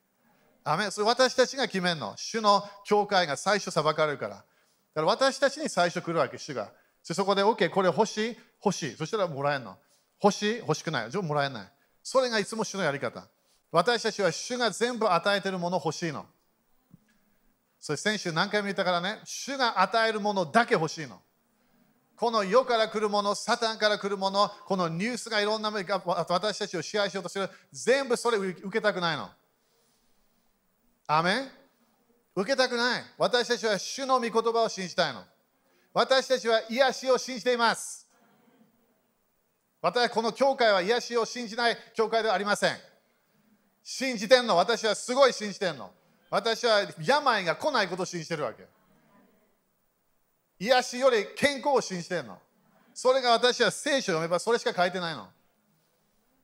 [0.63, 2.13] アメそれ私たちが決めるの。
[2.15, 4.35] 主の教会が最初裁かれるから。
[4.35, 6.69] だから私たちに最初来るわけ、主が。
[7.01, 8.37] そこで OK、これ欲しい？
[8.63, 8.95] 欲しい。
[8.95, 9.75] そしたらもらえるの。
[10.23, 10.57] 欲しい？
[10.57, 11.11] 欲しくない。
[11.11, 11.71] じゃあもらえない。
[12.03, 13.27] それがいつも主のやり方。
[13.71, 16.27] 私たちは主が全部与えているもの欲しいの。
[17.79, 21.19] それ先週何回も言ったからね、主が与えるものだけ欲しいの。
[22.19, 29.29] この世から来るもの、サタンから来るもの、このニュースがいろんな私たちを支配しようとする、全部それを受けたくないの。
[31.07, 31.47] アメ
[32.35, 33.03] 受けたくない。
[33.17, 35.23] 私たちは主の御言葉を信じたいの。
[35.93, 38.05] 私たちは癒しを信じています。
[39.81, 42.75] 私はこの教会は癒しを信じない教会ではありません。
[43.81, 44.57] 信じてんの。
[44.57, 45.89] 私はすごい信じてんの。
[46.29, 48.67] 私は病が来ないことを信じてるわけ。
[50.59, 52.37] 癒しより健康を信じてんの。
[52.93, 55.27] それが私は聖書を読めばそれしか書いてないの。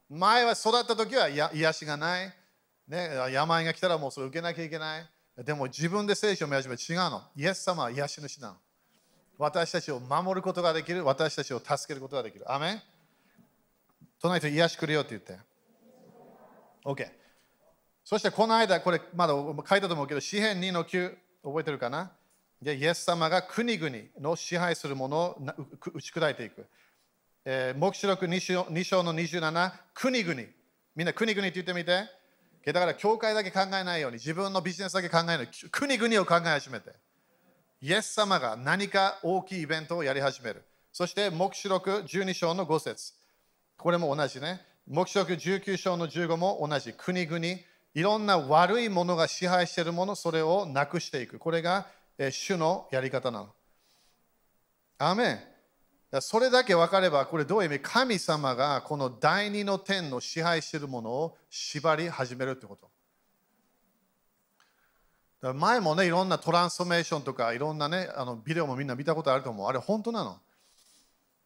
[0.10, 2.34] 前は育った時は癒しがない。
[2.88, 5.06] ね、病が来たらもうそれ受けなきゃいけない。
[5.44, 7.24] でも自分で聖書を見始め違うの。
[7.36, 8.56] イエス様は癒し主なの。
[9.38, 11.04] 私たちを守ることができる。
[11.04, 12.50] 私たちを助けることができる。
[12.50, 12.82] アメン
[14.22, 15.38] 隣と癒しくれよって言って。
[16.86, 17.12] OK。
[18.06, 22.12] そしてこの間、これまだ書いたと思うけど、詩篇2の9、覚えてるかな？
[22.62, 25.38] で、イエス様が国々の支配するものを
[25.94, 26.66] 打ち砕いていく。
[27.46, 30.42] えー、黙示録 2, 章2章の27、国々。
[30.96, 32.06] みんな国々って言ってみて。
[32.74, 36.94] だから、教会だけ考えないように、自分のビジネスだけ考えないように、国々を考え始めて。
[37.82, 40.64] イエス様が何か大きいイベントをやり始める。
[40.92, 43.14] そして、黙示録12章の5節
[43.78, 44.66] これも同じね。
[44.88, 46.94] 黙示録19章の15も同じ。
[46.94, 47.46] 国々、
[47.94, 51.38] いろんな悪いものが支配しているもの、それをなくしていく。
[51.38, 53.54] これが、え主のやり方なの。
[54.98, 55.40] アメン。
[56.22, 57.82] それだけ分かれば、これどういう意味？
[57.82, 62.78] 神様がこの第二の天の支配しているものを縛り始めるってこ
[65.42, 65.54] と。
[65.54, 69.68] 前もね、いろんなトランスフォーメーションとか、いろんなね、あのビデオもみんな見たことあると思う。
[69.68, 70.40] あれ、本当なの？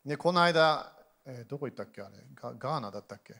[0.05, 0.93] ね、この間、
[1.25, 2.01] えー、どこ行ったっけ？
[2.01, 3.33] あれガガーナだったっけ？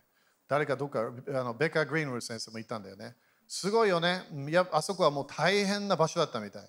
[0.48, 3.16] 誰かどっかあのベッカー・グリーンウル先生も言ったんだよね。
[3.48, 4.24] すごいよね。
[4.50, 6.64] いやあそこはもう大変な場所だったみたい。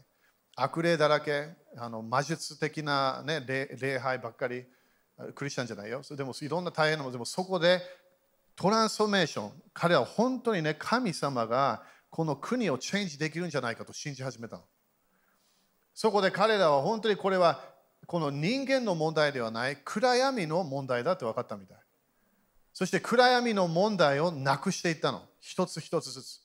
[0.62, 4.66] 悪霊だらけ、あの魔術的な、ね、礼拝ばっかり、
[5.34, 6.02] クリスチャンじゃないよ。
[6.10, 7.80] でもいろんな大変なもの、でもそこで
[8.56, 14.64] トランスフォーメーション、彼は本当にね、神様がこの国をチェンジできるんじゃないかと信じ始めたの。
[15.94, 17.64] そこで彼らは本当にこれは
[18.06, 21.78] この人間の問題ではない暗闇の問題だって分かったみたい。
[22.74, 25.22] そして暗闇の問題をなくしていったの。
[25.40, 26.40] 一つ一つずつ。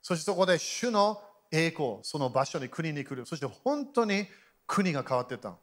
[0.00, 1.22] そしてそこで主の
[1.54, 3.24] 栄光、その場所に国に来る。
[3.24, 4.26] そして本当に
[4.66, 5.56] 国が変わっていった。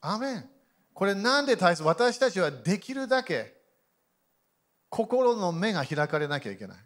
[0.00, 0.50] アメン。
[0.94, 1.82] これなんで大切？
[1.82, 3.54] 私たちはできるだけ
[4.88, 6.78] 心の目が開かれなきゃいけない。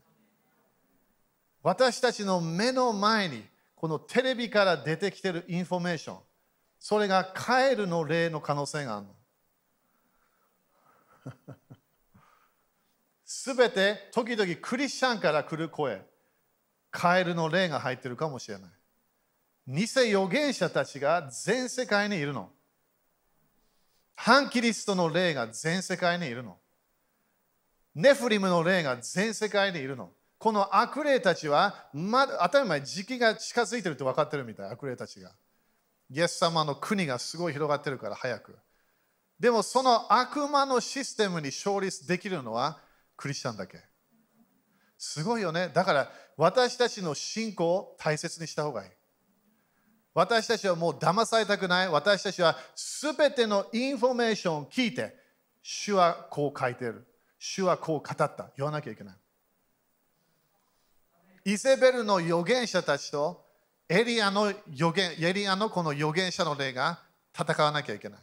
[1.62, 3.42] 私たちの目の前に
[3.76, 6.18] このテレビから出てきてるインフォメーション、
[6.78, 9.14] それがカエルの例の可能性があるの。
[13.24, 16.04] すべて時々クリスチャンから来る声、
[16.94, 18.70] カエルの霊が入ってるかもしれない。
[19.66, 22.52] 偽預言者たちが全世界にいるの。
[24.14, 26.57] 反キリストの霊が全世界にいるの。
[27.96, 30.12] ネフリムの霊が全世界にいるの。
[30.38, 35.33] この悪霊たちは、ま、当たり前、時期が近づいてるって分かってるみたい、悪霊たちが。
[36.11, 38.57] イエス様の国がすごい広がってるから早く。
[39.40, 42.78] でもその悪魔のシステムに勝利できるのは
[43.16, 43.83] クリスチャンだけ。
[44.96, 45.70] すごいよね。
[45.74, 48.90] だから私たちの信仰を大切にした方がいい。
[50.12, 51.88] 私たちはもう騙されたくない。
[51.88, 55.16] 私たちはすべてのインフォメーションを聞いて、
[55.62, 57.06] 主はこう書いてる。
[57.38, 58.50] 主はこう語った。
[58.56, 59.16] 言わなきゃいけない。
[61.52, 63.44] イゼベルの預言者たちと
[63.88, 67.00] エリアの預言エリアのこの預言者の霊が
[67.38, 68.20] 戦わなきゃいけない。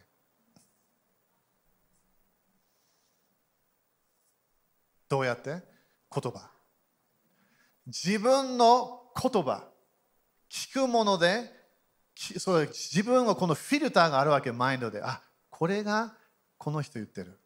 [5.07, 5.49] どうやって？
[5.49, 5.61] 言
[6.31, 6.49] 葉。
[7.87, 9.67] 自分の言葉、
[10.49, 11.51] 聞くもので、
[12.15, 15.01] それ自分のこのフィルターがあるわけ、マインドで。
[15.01, 16.15] あこれが
[16.57, 17.39] この人言ってる。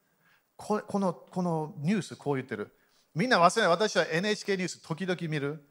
[0.58, 2.74] ここのこのニュースこう言ってる。
[3.13, 3.71] みんな忘れない。
[3.71, 5.63] 私は NHK ニュース時々見る。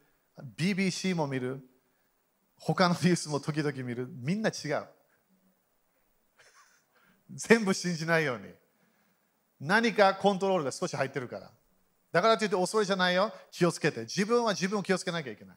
[0.57, 1.61] BBC も見る。
[2.59, 4.09] 他のニュースも時々見る。
[4.11, 4.85] みんな違う。
[7.31, 8.45] 全部信じないように。
[9.61, 11.51] 何かコントロールが少し入ってるから。
[12.15, 13.33] だからといって恐れじゃないよ。
[13.51, 14.03] 気をつけて。
[14.03, 15.57] 自分は自分を気をつけなきゃいけない。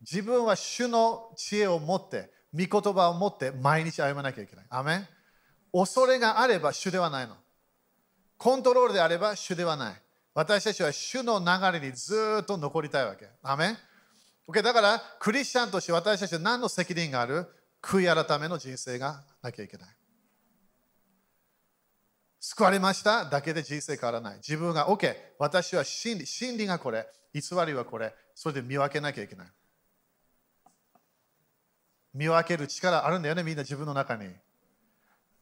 [0.00, 4.66] 自分は主の知恵を持って、御言葉を持って毎日歩まなきゃいけない。
[4.70, 5.08] アメン
[5.72, 7.34] 恐れがあれば主ではないの。
[8.38, 9.94] コントロールであれば主ではない。
[10.34, 13.28] 私たちは主の流れにずっと残りたいわけ。
[13.42, 13.78] アメン
[14.48, 17.48] ?OK だから、クリスチャンとして私たちは何の責任がある？
[17.82, 19.88] 悔い改めの人生がなきゃいけない。
[22.40, 24.36] 救われましただけで人生変わらない。
[24.36, 29.48] 自分が OK、私は真理、真理がこれ、偽りはこれ、それで見分けなきゃいけない。
[32.14, 34.26] 見分ける力あるんだよね、みんな自分の中に。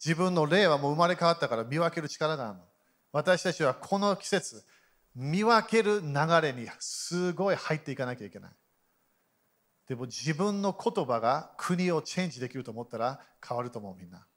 [0.05, 2.65] 自分の霊はもう生まれ変わったから見分ける力があるの。
[3.13, 4.65] 私たちはこの季節、
[5.15, 8.51] 見分ける流れにすごい入っていかなきゃいけない。
[9.89, 14.28] でも自分の言葉が国をチェンジできると思ったら変わると思うみんな。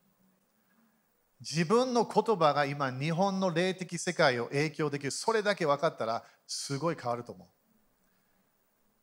[1.42, 5.12] 自分の言葉が今日本の霊的世界を影響できる。
[5.12, 7.48] それだけ分かったらすごい変わると思う。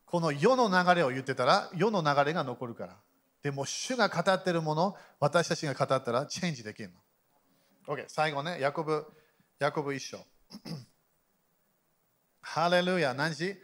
[0.05, 2.95] この世の流れを言ってたら世の流れが残るから。
[3.43, 6.91] でも主が語ってるもの私たちが語ったらチェンジできる
[7.87, 7.93] の。
[7.93, 8.57] OK 最後ね。
[8.61, 9.05] ヤコブ
[9.59, 10.25] ヤコブ一章。
[12.41, 13.13] ハレルヤ。
[13.13, 13.55] 何時？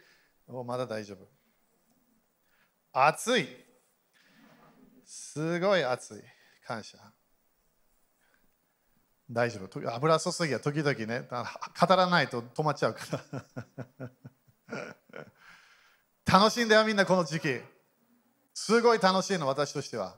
[0.47, 1.27] おまだ大丈夫。
[2.91, 3.47] 暑い。
[5.05, 6.23] すごい暑い。
[6.67, 6.97] 感謝。
[9.29, 9.79] 大丈夫。
[9.79, 13.01] 油注ぎは時々ね語らないと止まっちゃうか
[13.31, 14.09] ら。
[16.39, 17.61] 楽しんだよみんなこの時期。
[18.53, 20.15] すごい楽しいの私としては。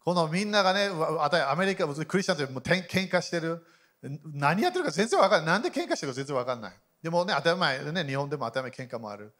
[0.00, 3.64] このみんながねアメリカクリスチャンともう喧嘩してる。
[4.32, 5.54] 何やってるか全然わかんない。
[5.54, 6.72] なんで喧嘩してるか全然わかんない。
[7.02, 9.34] でもね当たり前ね日本でも当たり前喧嘩もある。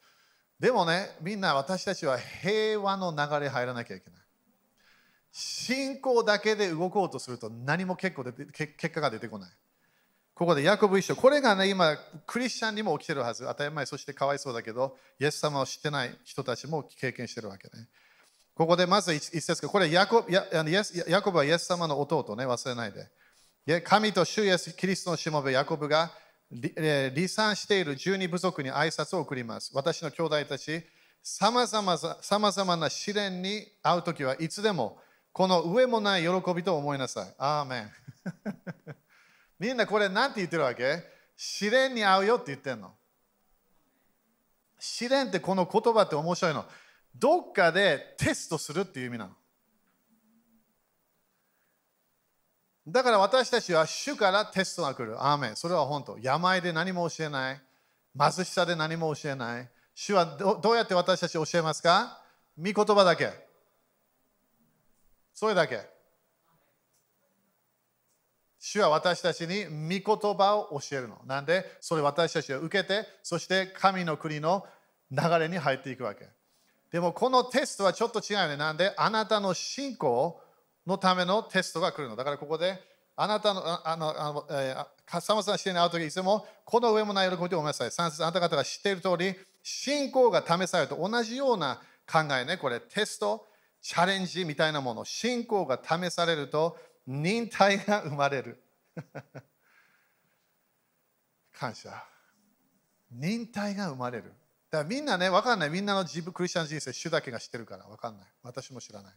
[0.59, 4.24] でもねみんな私たちは平和の流れ入らなきゃいけない。
[5.37, 9.49] 信仰だけで動こうとすると何も結構出て結果が出てこない。
[10.33, 11.17] ここでヤコブ一緒。
[11.17, 13.43] これがね、今、クリスチャンにも起きてるはず。
[13.43, 17.87] 当たり前、そしてかわいそうだけど、イエス様を知ってない人たちも経験してるわけね。
[18.53, 20.45] ここでまず一節これヤコヤ
[21.05, 22.93] ヤコブはイエス様の弟ね、忘れない
[23.65, 23.81] で。
[23.81, 26.11] 神と主イエスキリストのしもべヤコブが
[26.49, 29.71] 離散している十二部族に挨拶を送ります。
[29.73, 30.81] 私の兄弟たち、
[31.21, 34.97] さまざまな試練に会うときはいつでも
[35.35, 37.35] この上もない喜びと思いなさい。
[37.37, 37.91] アーメン。
[39.59, 41.03] みんなこれ何て言ってるわけ？
[41.35, 42.95] 試練に合うよって言ってんの。
[44.79, 46.65] 試練ってこの言葉って面白いの。
[47.13, 49.35] どっかでテストするっていう意味なの。
[52.87, 55.21] だから私たちは主からテストが来る。
[55.21, 55.57] アーメン。
[55.57, 56.17] それは本当。
[56.17, 57.61] 病で何も教えない。
[58.17, 59.69] 貧しさで何も教えない。
[59.93, 62.23] 主はどうやって私たち教えますか？
[62.57, 63.44] 御言葉だけ。
[65.35, 65.81] それだけ。
[68.57, 71.21] 主は私たちに御言葉を教えるの。
[71.27, 74.65] なんで、それ私たちは受けて、そして神の国の
[75.11, 76.25] 流れに入っていくわけ。
[76.91, 78.57] でもこのテストはちょっと違うよね。
[78.57, 80.41] なんで、あなたの信仰
[80.87, 82.15] のためのテストが来るの。
[82.15, 82.81] だからここで、
[83.17, 87.89] あなたの、あの、あのえー、さまざまして会うとき、いつも、この上もない喜びと思いなさい。
[87.89, 92.57] 3節あなた方が知っている通り、信仰が試されると同じような考えね。
[92.57, 93.45] これ、テスト。
[93.85, 96.75] チャレンジみたいなもの、信仰が試されると
[97.05, 98.63] 忍耐が生まれる。
[101.53, 102.03] 感謝。
[103.11, 104.33] 忍耐が生まれる。
[104.71, 105.69] だからみんなね、わかんない。
[105.69, 108.27] みんなの自分、クリスチャン人生、主だけが知ってるからわかんない。
[108.41, 109.13] 私も知らない。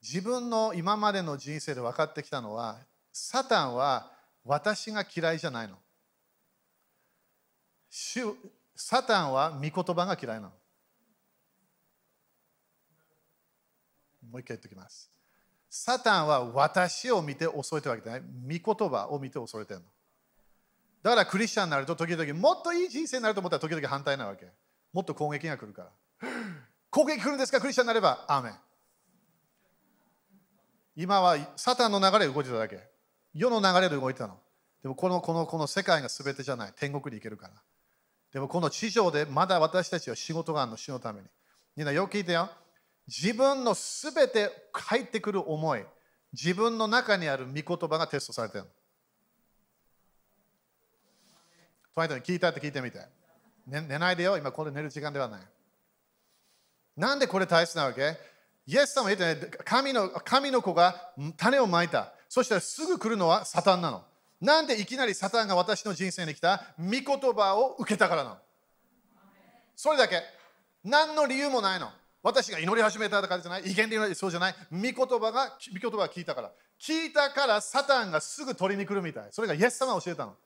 [0.00, 2.80] 自分の今までの人生で分かってきたのは、
[3.12, 4.10] サタンは
[4.42, 5.78] 私が嫌いじゃないの。
[8.74, 10.61] サタンは御言葉が嫌いなの。
[14.32, 15.10] もう一回言っておきます。
[15.68, 18.22] サタンは私を見て恐れてるわけじゃない。
[18.60, 19.86] 御言葉を見て恐れてるの。
[21.02, 24.46] だからクリスチャンになると時々もっといい人生になると思ったら時々反対なわけ。
[24.92, 25.82] もっと攻撃が来るか
[26.22, 26.28] ら。
[26.90, 27.60] 攻撃来るんですか？
[27.60, 28.24] クリスチャンになれば。
[28.28, 28.54] アーメン。
[30.96, 32.78] 今はサタンの流れ動いてただけ。
[33.34, 34.38] 世の流れで動いてたの。
[34.82, 36.72] でもこのこのこの世界が全てじゃない。
[36.76, 37.54] 天国に行けるから。
[38.32, 41.26] でもこの地上でまだ私たちは仕事があるの、死のために。
[41.76, 42.50] みんなよく聞いてよ。
[43.14, 45.84] 自分のすべて入ってくる思い、
[46.32, 48.64] 自分の中にある御言葉がテストされてる。
[51.94, 52.98] 隣に聞いたって聞いてみて、
[53.66, 53.82] ね。
[53.86, 55.40] 寝ないでよ、今これ寝る時間ではない。
[56.96, 58.16] なんでこれ大切なわけ？
[58.66, 62.14] イエス様言ってね、神の神の子が種をまいた。
[62.30, 64.02] そしたらすぐ来るのはサタンなの。
[64.40, 66.64] なんでいきなりサタンが私の人生に来た？
[66.78, 67.02] 御言
[67.34, 68.36] 葉を受けたからなの。
[69.76, 70.22] それだけ。
[70.82, 71.90] 何の理由もないの。
[72.22, 76.52] 私が祈り始めたからじゃない、威厳で祈りそうじゃない、御言葉が、御言葉が聞いたから。
[76.80, 79.28] 聞いたからサタンがすぐ取りに来るみたい。
[79.30, 80.36] それがイエス様が教えたの。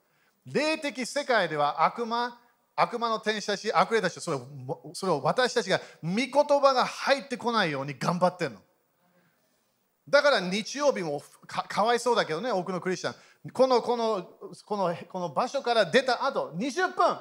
[0.47, 2.39] 霊的世界では悪魔、
[2.74, 8.61] 悪魔の天使たち、悪霊たち、それをそれを私たちが御言葉が入ってこないように頑張ってんの。
[10.09, 13.51] だから日曜日もかかわいそうだけどね、多くのクリスチャン。
[13.51, 14.29] このこの
[14.64, 17.18] このこの場所から出た後、20分。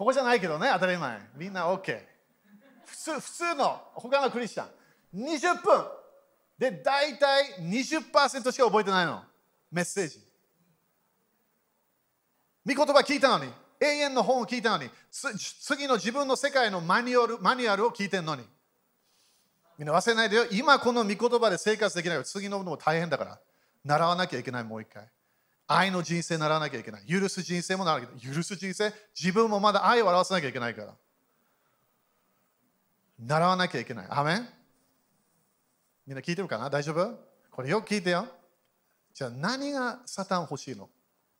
[0.00, 1.20] ここじゃないけどね、当たり前。
[1.36, 2.00] みんな OK。
[2.86, 4.64] 普通普通の他のクリスチャ
[5.14, 5.24] ン。
[5.26, 5.84] 20分
[6.58, 9.22] で大体20%しか覚えてないの。
[9.70, 10.18] メッセージ。
[12.64, 18.42] 御言葉聞いたのに、永遠の本を聞いたのに、次の自分の世界のマニュアルマニュアルを聞いてるのに。
[19.76, 20.46] みんな忘れないでよ。
[20.50, 23.38] 今この御言葉で生活できないから次のものも大変だから。
[23.84, 25.06] 習わなきゃいけない、もう一回。
[25.72, 27.06] 愛の人生にならなきゃいけない。
[27.06, 28.36] 許す人生もならなきゃいけない。
[28.36, 30.94] 許す人生、自分もまだ愛を表さなきゃいけないから。
[33.20, 34.06] 習わなきゃいけない。
[34.10, 34.48] アメン？
[36.08, 36.68] みんな聞いてるかな？
[36.68, 37.16] 大丈夫？
[37.52, 38.26] これよく聞いてよ。
[39.14, 40.88] じゃあ何がサタン欲しいの？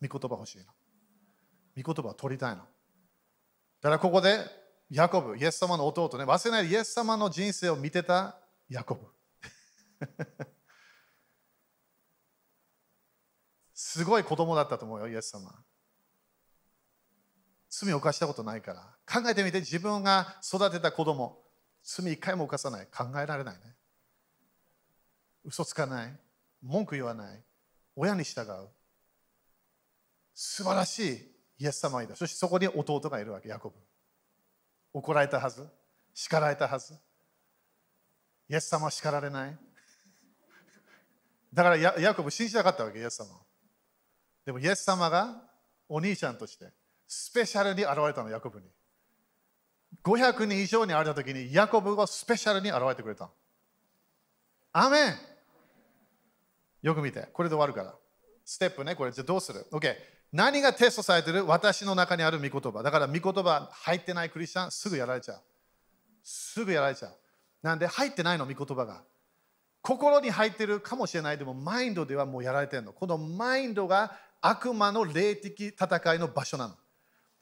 [0.00, 0.64] 御言葉欲しいの？
[1.82, 2.62] 御言葉を取りたいの？
[3.80, 4.38] だからここで
[4.90, 8.36] ヤコブ、イエス様の弟ね、忘れないでイエス様の人生を見てた
[8.68, 10.06] ヤコブ。
[13.92, 15.52] すごい子供だったと思うよ、イエス様。
[17.68, 18.96] 罪を犯したことないから。
[19.04, 21.42] 考えてみて、自分が育てた子供、
[21.82, 22.86] 罪一回も犯さない。
[22.86, 23.60] 考えられないね。
[25.44, 26.16] 嘘つかない。
[26.62, 27.42] 文句言わない。
[27.96, 28.68] 親に従う。
[30.34, 32.14] 素晴らしいイエス様がいた。
[32.14, 33.76] そしてそこに弟がいるわけ、ヤコブ。
[34.92, 35.66] 怒られたはず。
[36.14, 36.94] 叱られたはず。
[38.48, 39.58] イエス様は叱られない。
[41.52, 43.49] だからヤコブ信じなかったわけ、イエス様。
[44.44, 45.42] でもイエス様が
[45.88, 46.66] お兄ちゃんとして
[47.06, 48.66] スペシャルに現れたの、ヤコブに。
[50.04, 53.28] 500人以上に会えた時にヤコブがスペシャルに現れてくれた。
[54.72, 55.14] アメン
[56.82, 57.94] よく見て、これで終わるから。
[58.44, 59.94] ステップね、これじゃどうする ?OK。
[60.32, 61.44] 何がテストされてる？
[61.44, 62.82] 私の中にある御言葉。
[62.84, 65.40] だから御言葉入ってないクリスチャン、すぐやられちゃう。
[66.22, 67.14] すぐやられちゃう。
[67.62, 69.02] なんで入ってないの、御言葉が。
[69.82, 71.38] 心に入ってるかもしれない。
[71.38, 72.92] でも、マインドではもうやられてるの。
[72.92, 76.74] このマインドが悪魔の霊的戦いの場所なの。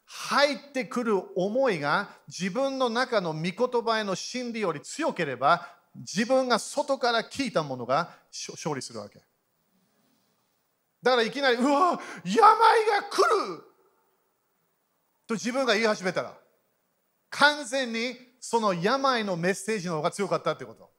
[0.05, 3.53] 入ってくる思いが自分の中の御言
[3.85, 9.21] 葉への真理より強ければ自分が外から聞いたものが勝利するわけ。
[11.03, 13.23] だからいきなり、うわ、病が来
[13.57, 13.65] る
[15.27, 16.35] と自分が言い始めたら、
[17.31, 20.91] 完全にその病のメッセージの方が強かったってこと。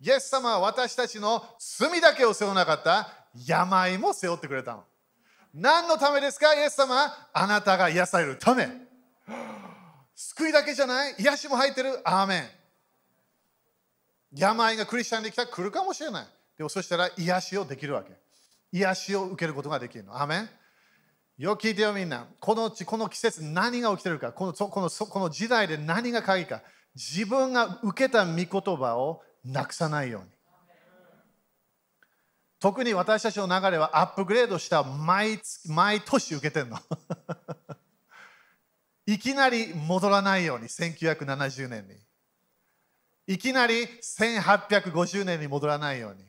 [0.00, 4.84] イエス様は私たちの罪だけを背負わなかった病も背負ってくれたの。
[5.54, 6.54] 何のためですか？
[6.54, 8.68] イエス様あなたが癒されるため。
[10.14, 11.14] 救いだけじゃない？
[11.18, 12.48] 癒しも入ってるアーメン。
[14.36, 16.26] 病がクリスチャンできたら来るかもしれない。
[16.56, 18.12] でもそしたら癒しをできるわけ。
[18.72, 20.20] 癒しを受けることができるの。
[20.20, 20.48] アメン
[21.38, 22.26] よく聞いてよみんな。
[22.40, 26.62] このこの季節何が起きてるかこのこのこの時代で何が鍵か。
[26.96, 30.28] 自分が受けた御言葉をなくさないように。
[32.60, 35.38] 特に私たちの流れはアップグレードした毎
[35.68, 36.78] 毎年受けてるの。
[39.06, 41.94] いきなり戻らないように、1970年に。
[43.26, 46.24] いきなり1850年に戻らないように。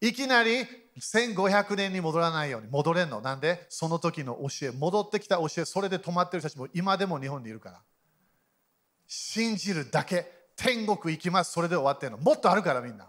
[0.00, 0.64] いきなり
[0.98, 3.20] 1500年に戻らないように戻れんの。
[3.20, 3.66] なんで？
[3.68, 7.82] その時の教え、戻ってきた教え、それで止まってる人たちも今でも日本にいるから。
[9.06, 12.18] 信じるだけ、天国行きます、それで終わってるの。
[12.18, 13.06] もっとあるからみんな。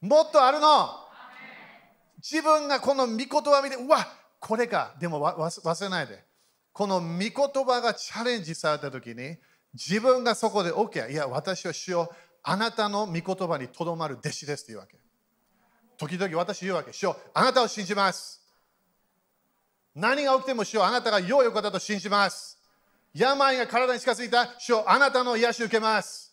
[0.00, 1.07] もっとあるの。
[2.18, 4.06] 自分がこの御言葉見て、うわ
[4.40, 4.94] これか。
[5.00, 6.24] でも忘れないで。
[6.72, 7.30] この御言
[7.64, 9.36] 葉がチャレンジされた時に、
[9.74, 11.10] 自分がそこで OK。
[11.10, 12.12] いや、私は主よ
[12.42, 14.96] あなたの御言葉にとどまる弟子ですというわけ。
[15.96, 16.92] 時々私言うわけ。
[16.92, 18.40] 主よあなたを信じます。
[19.94, 22.58] 何が起きても主よあなたが良いお方と信じます。
[23.12, 26.32] 病が体に近づいた主よあなたの癒しを受けます。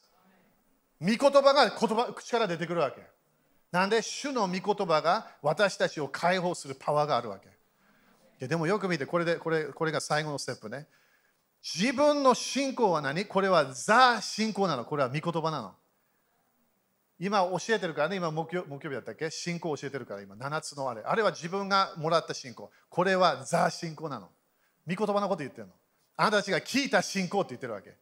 [1.01, 3.14] 御言葉が言葉口から出てくるわけ。
[3.76, 7.39] なんで主の御言葉が私たちを解放するパワーがあるわ
[8.39, 8.47] け。
[8.47, 10.88] でもよく見て、これでこれこれが最後のステップね。
[11.61, 13.26] 自分の信仰は何？
[13.26, 14.86] これはザ信仰なの。
[14.86, 15.73] これは御言葉なの。
[17.19, 19.30] 今教えてるからね、今木曜木曜日だったっけ？
[19.30, 21.01] 信仰教えてるから今7つのあれ。
[21.03, 22.71] あれは自分がもらった信仰。
[22.88, 24.30] これはザ信仰なの。
[24.88, 25.73] 御言葉のこと言ってるの。
[26.15, 27.93] あなたたちが聞いた信仰って言ってるわけ。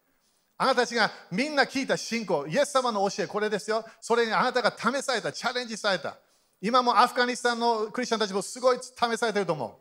[0.58, 3.84] あなたたちがみんな聞いた信仰、イエス様の教え、これですよ。
[4.00, 6.18] それにあなたが試された、チャレンジされた。
[6.62, 9.72] 今もアフガニスタンのクリスチャンたちもすごい試されてると思う。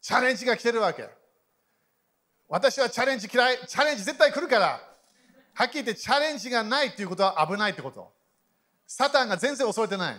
[0.00, 1.08] チャレンジが来てるわけ。
[2.48, 3.58] 私はチャレンジ嫌い。
[3.66, 4.80] チャレンジ絶対来るから。
[5.54, 8.12] はっきり言ってチャレンジがないっていうことは危ないってこと。
[8.86, 10.16] サタンが全然恐れてない。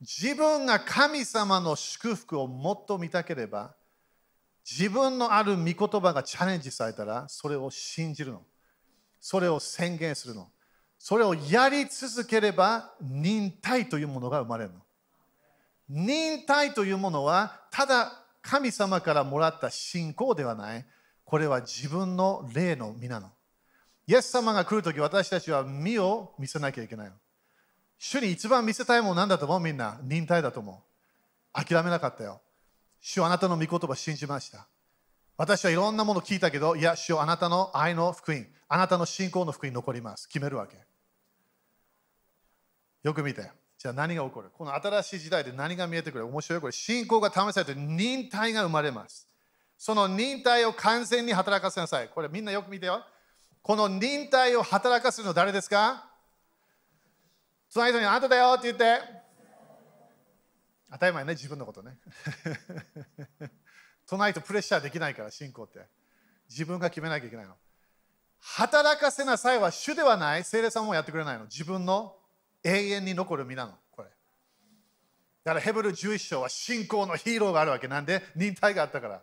[0.00, 3.74] 自分が神様の祝福をもっと見たければ、
[4.68, 8.42] 自分のある御言葉がチャレンジされたら、それを信じるの。
[9.20, 10.48] それを宣言するの。
[10.98, 14.80] それをやり続ければ、忍耐というものが生まれるの。
[15.88, 20.86] 忍耐というものは、ただ神様からもらった信仰ではない。
[21.24, 23.30] これは自分の霊の身なの。
[24.06, 27.14] イエス様が来るとき、私たちは身を見せなきゃいけないの。
[27.98, 29.60] 主に一番見せたいものなんだと思う？
[29.60, 29.98] みんな。
[30.02, 30.82] 忍耐だと思
[31.54, 31.64] う。
[31.64, 32.40] 諦めなかったよ。
[33.06, 34.66] 主あなたの御言葉信じました。
[35.36, 40.26] 私はいろんなもの聞いたけど、いや、主はあなたの愛の福音、あなたの信仰の福音残ります。
[40.26, 40.78] 決めるわけ。
[43.02, 43.50] よく見て。
[43.76, 44.48] じゃあ何が起こる？
[44.56, 46.24] この新しい時代で何が見えてくる？
[46.24, 46.60] 面白い？
[46.62, 46.72] これ。
[46.72, 49.28] 信仰が試されて忍耐が生まれます。
[49.76, 52.08] その忍耐を完全に働かせなさい。
[52.08, 53.04] これみんなよく見てよ。
[53.60, 56.08] この忍耐を働かせるの誰ですか？
[57.70, 59.23] 隣人にあんただよって言って。
[60.90, 61.98] 当たり前ね、自分のことね。
[64.06, 65.86] 隣人プレッシャーできないから、信仰って。
[66.48, 67.56] 自分が決めなきゃいけないの。
[68.38, 71.44] 働かせなさいは主ではない、聖霊さんもやってくれないの。
[71.44, 72.16] 自分の
[72.62, 73.78] 永遠に残る身なの。
[73.90, 74.08] これ。
[75.44, 78.22] だからヘブル11章は信仰のヒーローがあるわけなんで？
[78.36, 79.22] 忍耐があったから。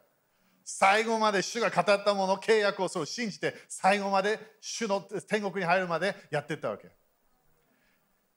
[0.64, 6.90] 最後まで主が語ったもの、契約をそう信じて、最後まで主の天国に入るまでやっていったわけ。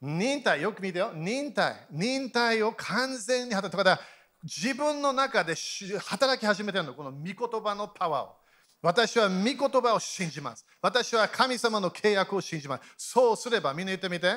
[0.06, 1.12] 忍耐、よく見てよ。
[1.14, 1.86] 忍耐。
[1.90, 3.78] 忍耐を完全に働く。
[3.78, 4.06] だから
[4.42, 5.54] 自分の中で
[5.98, 8.36] 働き始めてるの、この御言葉のパワーを。
[8.82, 10.66] 私は御言葉を信じます。
[10.82, 12.82] 私は神様の契約を信じます。
[12.98, 14.34] そうすれば、みんな言ってみて。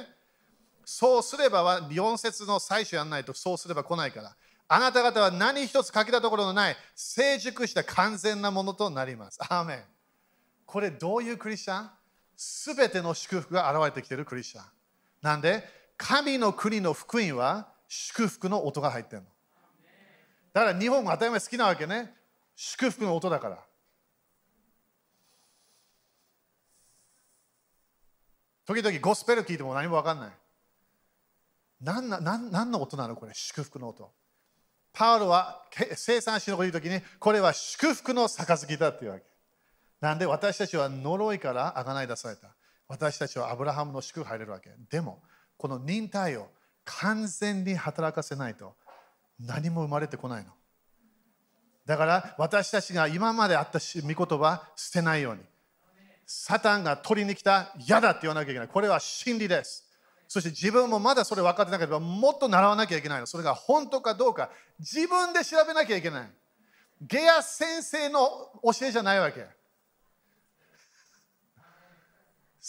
[0.85, 4.33] そうすればは4節の最初やんないとそうすれば来ないから。
[4.69, 9.37] あなた方は何一つ欠けたところのない成熟した完全なものとなります。
[9.41, 9.83] アーメン。
[10.65, 11.89] これどういうクリスチャン？
[12.37, 14.63] すべての祝福が現れてきているクリスチャン。
[15.21, 15.63] なんで、
[15.97, 19.27] 神の国の福音は祝福の音が入ってるの。
[20.53, 22.13] だから日本が当たり前好きなわけね。
[22.55, 23.63] 祝福の音だから。
[28.65, 30.31] 時々ゴスペル聞いても何も分かんない。
[31.79, 34.11] 何何何の音なのこれ祝福の音。
[34.93, 35.63] パウロは
[35.95, 39.25] 生産しのこと言うときに、これは祝福の杯だっていうわけ。
[40.01, 42.55] なんで私たちは呪いからあがない出された。
[42.87, 44.69] 私たちはアブラハムの祝福入れるわけ。
[44.89, 45.21] でも、
[45.57, 46.47] この忍耐を
[46.85, 48.75] 完全に働かせないと
[49.39, 50.51] 何も生まれてこないの。
[51.85, 55.41] だから私たちが今まであった御言葉捨てないように。
[56.25, 58.67] サタンが取りに来た嫌だって言わなきゃいけない。
[58.67, 59.85] これは真理です。
[60.27, 63.25] そして自分もまだそれ分かってなければもっと習わなきゃいけないの。
[63.25, 66.29] それが本当かどうか自分で調べなきゃいけない。
[67.01, 69.45] ゲア先生の教えじゃないわけ。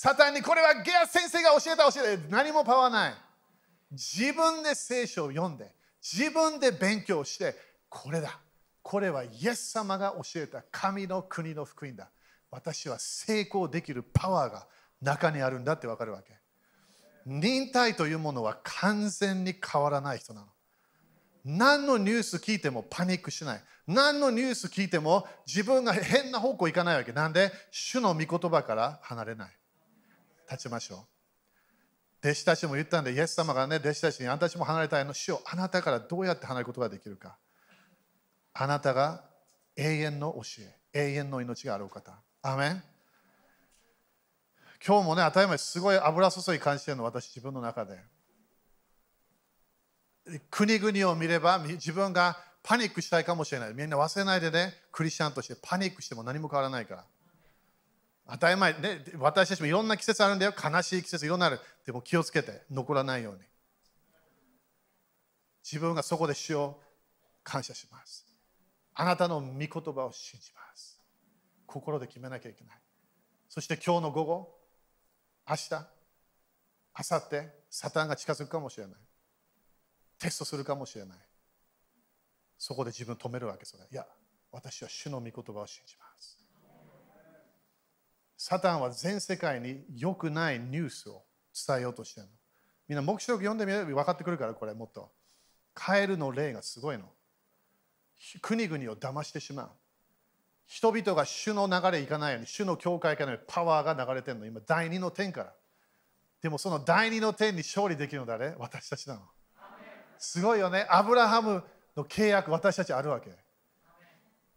[0.01, 3.15] サタンにこれはゲア先生が教えた教えで何もパワーない。
[3.91, 7.57] 自分で聖書を読んで自分で勉強して
[7.89, 8.39] これだ。
[8.81, 12.11] これはイエス様が教えた神の国の福音だ。
[12.49, 14.69] 私は成功できるパワーが
[15.03, 16.33] 中にあるんだって分かるわけ。
[17.27, 20.47] 忍耐というものは完全に変わらない人なの。
[21.45, 23.65] 何のニュース聞いてもパニックしない。
[23.89, 27.11] 何のニュース聞いても自分が変な方向行かないわけ。
[27.11, 27.51] なんで？
[27.73, 29.58] 主の御言葉から離れない。
[30.51, 30.97] 立ちましょ
[32.23, 32.27] う。
[32.27, 37.37] 弟子たちも言ったんで、イエス様がね、弟子たちにあなたたちも離れたいの、主をあなたからどうやって離れることができるか。
[38.55, 39.25] あなたが
[39.77, 42.19] 永遠の教え、永遠の命があるお方。
[42.43, 42.83] アメン
[44.85, 47.99] 今日もね、当たり前すごい油注ぎ感じてるの、私自分の中で。
[50.51, 53.75] 国々を見れば自分がパニックしたいかもしれない。
[53.75, 57.05] みんな忘れないでね、クリスチャンとしてパニックしても何も変わらないから。
[58.31, 60.53] 当たり前、ね、私たちもいろんな季節あるんだよ。
[60.53, 61.61] 悲しい季節いろんなある。
[61.87, 63.41] でも気をつけて、残らないように。
[65.65, 66.79] 自分がそこで主を
[67.43, 68.27] 感謝します。
[68.95, 71.01] あなたの御言葉を信じます。
[71.67, 72.79] 心で決めなきゃいけない。
[73.49, 74.59] そして今日の午後、
[75.49, 78.97] 明日、明後日、サタンが近づくかもしれない。
[80.19, 81.19] テストするかもしれない。
[82.59, 83.85] そこで自分を止めるわけそれ。
[83.91, 84.07] いや、
[84.53, 86.08] 私は主の御言葉を信じます。
[88.41, 91.25] サタンは全世界に良くないニュースを
[91.67, 92.33] 伝えようとしてるの。
[92.87, 95.11] みんな、黙示録読んでみれば分かってくるから、これもっと。
[95.75, 97.05] カエルの霊がすごいの。
[98.41, 99.71] 国々を騙してしまう。
[100.67, 105.53] 人々が主の流れ行かないように、主の教会からパワーが流れてるの、今、第二の天から。
[106.41, 108.55] でもその第二の天に勝利できるの誰？
[108.59, 109.23] 私たちなの。
[110.19, 110.87] すごいよね。
[110.89, 111.65] アブラハム
[111.97, 113.33] の契約、私たちあるわけ。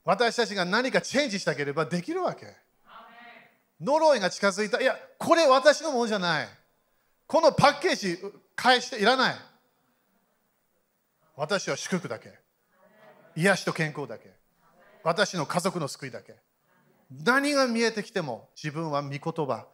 [0.03, 2.55] 私たちが何かチェンジしたければできるわけ。
[3.82, 4.82] 呪いが近づいた。
[4.82, 6.47] いや、これ私のものじゃない。
[7.27, 8.19] このパッケージ
[8.55, 9.36] 返していらない。
[11.36, 12.34] 私は祝福だけ。
[13.36, 14.41] 癒しと健康だけ。
[15.03, 16.36] 私の家族の救いだけ
[17.23, 19.67] 何が見えてきても自分は御言葉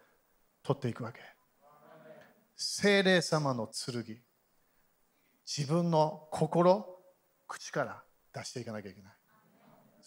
[0.63, 1.19] 取っていくわけ
[2.55, 4.03] 精霊様の剣
[5.45, 6.85] 自分の心
[7.47, 8.03] 口から
[8.33, 9.11] 出していかなきゃいけない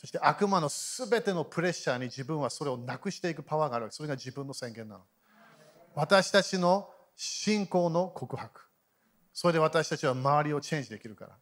[0.01, 5.03] そして悪魔のすべてのプレッシャーに自分はそれをなくしていくパワーがあるそれが自分の宣言なの。
[5.95, 8.63] 私たちの信仰の告白。
[9.35, 11.37] それで私たちは周りをチェンジできるか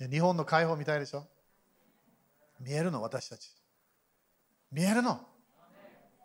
[0.00, 0.08] ら。
[0.08, 1.26] 日本の解放みたいでしょ？
[2.58, 3.02] 見えるの？
[3.02, 3.50] 私たち。
[4.70, 5.20] 見えるの？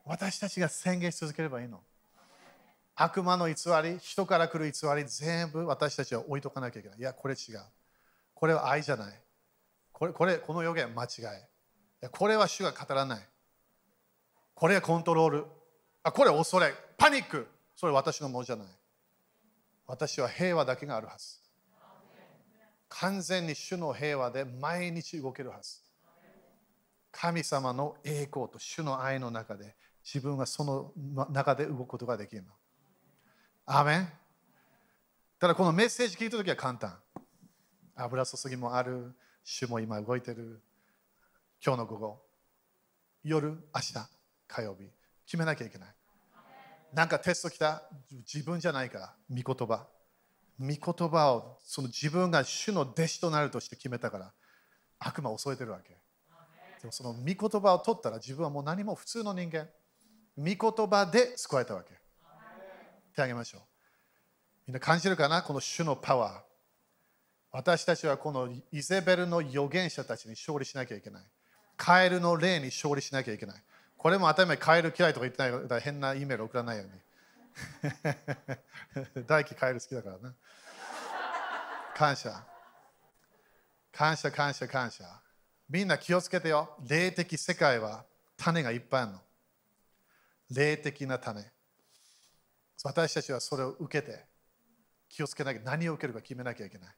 [0.05, 1.81] 私たちが宣言し続ければいいの。
[2.95, 6.97] 悪魔の偽り人から来る偽り全部私たちは置いとかなきゃいけない。
[6.97, 7.59] いやこれ違う。
[8.33, 9.21] これは愛じゃない。
[9.97, 13.27] これこれこの予言間違いこれは主が語らない
[14.57, 15.45] これはコントロール。
[16.01, 16.73] あ、これは恐れ。
[16.97, 17.47] パニック。
[17.75, 18.67] それは私のものじゃない。
[19.85, 21.37] 私は平和だけがあるはず。
[22.89, 25.83] 完全に主の平和で毎日動けるはず。
[27.11, 30.91] 神様の栄光と主の愛の中で自分がその
[31.29, 32.49] 中で動くことができるの。
[33.67, 34.09] アメン
[35.39, 36.97] ただこのメッセージ聞いたときは簡単。
[37.95, 39.13] 油注ぎもある。
[39.49, 40.61] 主も今動いてる。
[41.65, 42.21] 今日の午後。
[43.23, 43.93] 夜、明日、
[44.45, 44.89] 火曜日。
[45.25, 45.89] 決めなきゃいけない。
[46.93, 49.15] なんかテスト来た自分じゃないから。
[49.29, 49.87] 御言葉。
[50.59, 54.33] 御言葉をその自分が主の弟子となるとして決めたから
[54.99, 55.91] 悪魔を襲えてるわけ。
[56.81, 59.69] でもその御言葉を取ったら自分はもう何も普通の人間。
[60.37, 61.93] 御言葉で救われたわけ。
[63.15, 63.61] 手あげましょう。
[64.67, 65.41] みんな感じるかな？
[65.41, 66.46] この主のパワー。
[67.51, 71.23] 私たちはこのイゼベルの預言者たちに勝利しなきゃいけない。
[71.75, 73.63] カエルの霊に勝利しなきゃいけない。
[73.97, 76.91] これも当たり前カエル嫌いとか言ってないから変なイメール送らないように。
[79.25, 80.35] 大輝カエル好きだからな。
[81.95, 82.45] 感謝。
[83.91, 85.21] 感謝、感謝、感謝。
[85.69, 86.77] みんな気をつけてよ。
[86.87, 88.05] 霊的世界は
[88.37, 89.21] 種がいっぱいあるの。
[90.51, 91.43] 霊的な種。
[92.83, 94.25] 私たちはそれを受けて
[95.09, 96.95] 気をつけなきゃ何を受けるか決めなきゃいけない。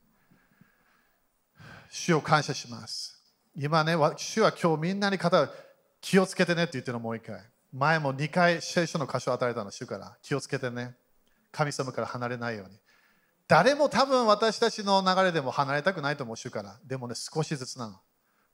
[1.89, 3.19] 主を感謝します。
[3.55, 5.29] 今ね、主は今日みんなに語
[6.01, 7.41] 気をつけてねって言ってるのもう一回。
[7.73, 10.17] 前も2回聖書の箇所を与えたの主から。
[10.21, 10.95] 気をつけてね。
[11.51, 12.77] 神様から離れないように。
[13.47, 16.79] 誰も多分私たちの流れでも離れたくないと思う主から。
[16.85, 17.99] でもね少しずつなの。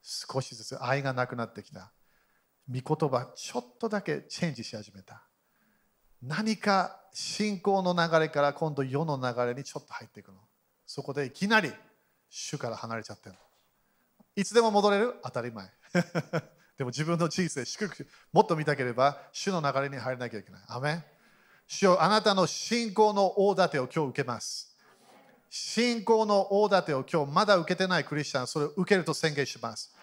[0.02, 1.92] 少しずつ愛がなくなってきた。
[2.70, 5.24] 御言葉ちょっとだけチェンジし始めた。
[6.24, 10.40] 何か信仰の流れから今度世の流れにちょっと入っていくの。
[10.86, 11.74] そこでいきなり
[12.38, 13.36] 主から離れちゃってる
[14.36, 15.16] いつでも戻れる？
[15.24, 15.70] 当たり前
[16.78, 20.62] でも自分の人生、祝福、もっと見たければ、主の流れに入らなきゃいけない。
[20.68, 21.02] アメ
[21.66, 24.76] 主よあなたの信仰の大盾を今日受けます。
[25.50, 29.96] 信仰の大盾を今日まだ受けてないクリスチャン、それを受けると宣言します。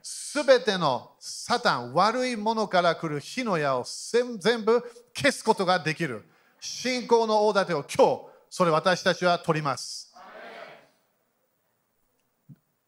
[0.00, 4.80] すべてのサタン、悪いものから来る火の矢を全部
[5.12, 6.24] 消すことができる。
[6.60, 10.11] 信仰の大盾を今日、それ私たちは取ります。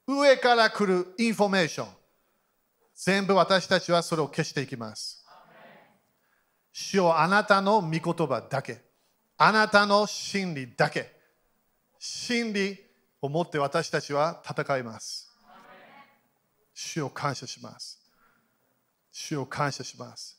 [0.07, 1.89] 上から来るインフォメーション。
[2.95, 5.25] 全部私たちはそれを消していきます。
[6.73, 8.83] 主よあなたの御言葉だけ、
[9.37, 11.13] あなたの真理だけ、
[11.99, 12.79] 真理
[13.23, 15.31] を持って私たちは戦います。
[16.75, 18.01] 主を感謝します。
[19.11, 20.39] 主を感謝します。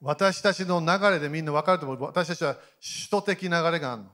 [0.00, 2.02] 私たちの流れでみんな分かると思う。
[2.02, 2.62] 私たちは首
[3.10, 4.08] 都的流れがあるの。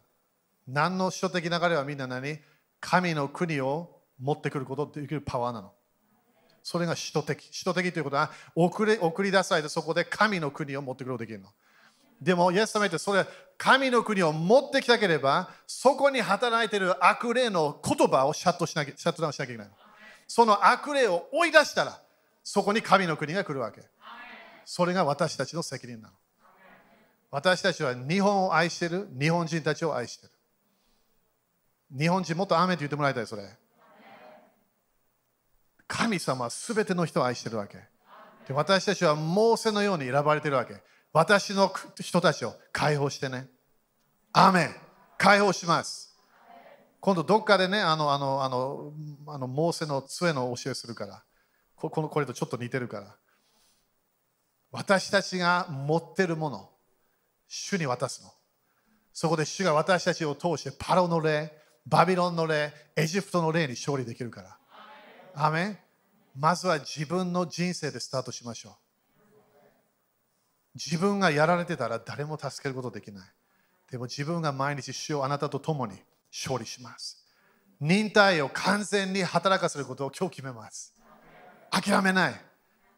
[0.67, 2.39] 何の首都的流れはみんな何？
[2.81, 5.73] 神の国を持ってくることっていうパワーなの。
[6.63, 7.49] それが使徒的。
[7.51, 11.49] 使徒的ということは送り送り出されてそこで神の国を持ってくることができるの。
[12.21, 13.25] でも、イエス様ってそれ
[13.57, 19.75] 神の国を持ってきたければそこに働いている悪霊の言葉をシャットしなきゃシャットダウンしなきゃいけないの。
[20.29, 22.01] その悪霊を追い出したら
[22.45, 23.83] そこに神の国が来るわけ。
[24.67, 26.15] それが私たちの責任なの。
[27.31, 30.35] 私たちは日本を愛している日本人たちを愛している。
[31.99, 33.43] 日本人もっと雨って言ってもらいたい、それ。
[35.91, 37.79] 神様は全ての人を愛してるわけ。
[38.47, 40.75] で私たちはモーセのように選ばれてるわけ。
[41.13, 43.49] 私の人たちを解放してね。
[44.33, 44.75] アメン
[45.19, 46.17] 解放します。
[47.01, 48.93] 今度どっかでね、あの、あの、あの、
[49.27, 51.25] あのモーセの杖の教えするから
[51.75, 51.91] こ。
[51.91, 53.17] このこれとちょっと似てるから。
[54.71, 56.71] 私たちが持ってるもの、
[57.49, 58.31] 主に渡すの。
[59.13, 61.53] そこで主が私たちを通してパロの霊、
[61.85, 64.60] バビロンの霊、エジプトの霊に勝利できるから。
[65.35, 65.79] アメン
[66.37, 68.73] まずは自分の人生でスタートしましょう。
[70.75, 73.29] 自分がやられてたら誰も助けることできない。
[73.91, 75.95] でも自分が毎日主をあなたと共に
[76.31, 77.27] 勝利します。
[77.81, 80.95] 忍耐を完全に働かせることを今日決めます。
[81.71, 82.35] 諦めない。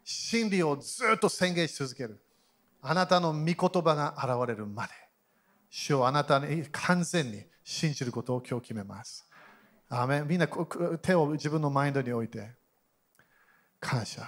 [0.05, 2.21] 真理をずっと宣言し続ける。
[2.83, 4.93] あなたの御言葉が現れるまで。
[5.71, 9.27] 主をあなたに完全に信じることを今日決めます。
[9.95, 10.49] アーメンみんな
[11.03, 12.51] 手を自分のマインドに置いて
[13.79, 14.23] 感謝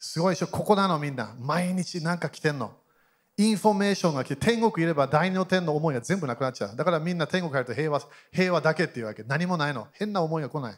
[0.00, 2.72] すごいでしょここなのみんな毎日なんか来てんの
[3.36, 8.02] インフォメーションが来て天国いれば第二の天の思いが全部なくなっちゃうだからみんな天国入ると平和
[8.32, 10.74] 平和だけっていうわけ何もないの変な思いが来ない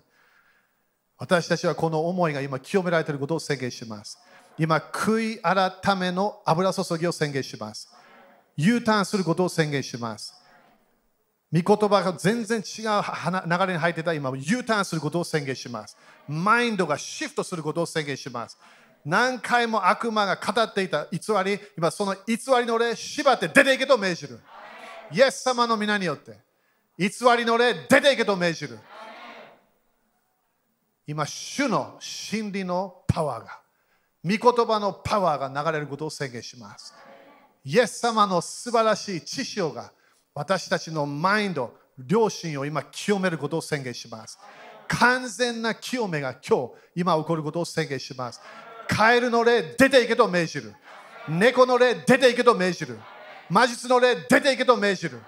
[1.17, 4.19] 私たちはこの思いが今清められていることを宣言します
[4.59, 7.89] 今悔い改めの油注ぎを宣言します
[8.57, 10.44] U ターンすることを宣言します
[11.55, 12.85] 御言葉が全然違う
[13.47, 15.97] 流れに入ってた今 U ターンすることを宣言します。
[16.27, 18.59] マインドがシフトすることを宣言します。
[19.05, 24.41] 何回も悪魔が語っていた偽り、今その偽りの霊、縛って出ていけと命じる。
[25.13, 26.39] イエス様の皆によって、
[26.99, 28.79] 偽りの霊、出ていけと命じる。
[31.07, 33.61] 今、主の真理のパワーが、
[34.25, 36.95] 御言葉のパワーが流れることを宣言します。
[37.65, 39.93] イエス様の素晴らしい知識が
[40.35, 41.75] 私たちのマインド、
[42.09, 44.39] 良心を今清めることを宣言します。
[44.89, 48.41] 完全な清めが今日、今起こることを宣言します。
[48.89, 50.75] カエルの霊、出ていけと命じる。
[51.29, 52.99] 猫の霊、出ていけと命じる。
[53.49, 55.21] 魔術の霊、出ていけと命じる。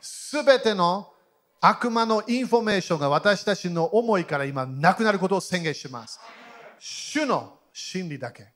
[0.00, 1.10] すべての
[1.60, 6.20] 悪魔のインフォメーションが私たちの思いから今なくなることを宣言します。
[6.78, 8.52] 主の真理だけ、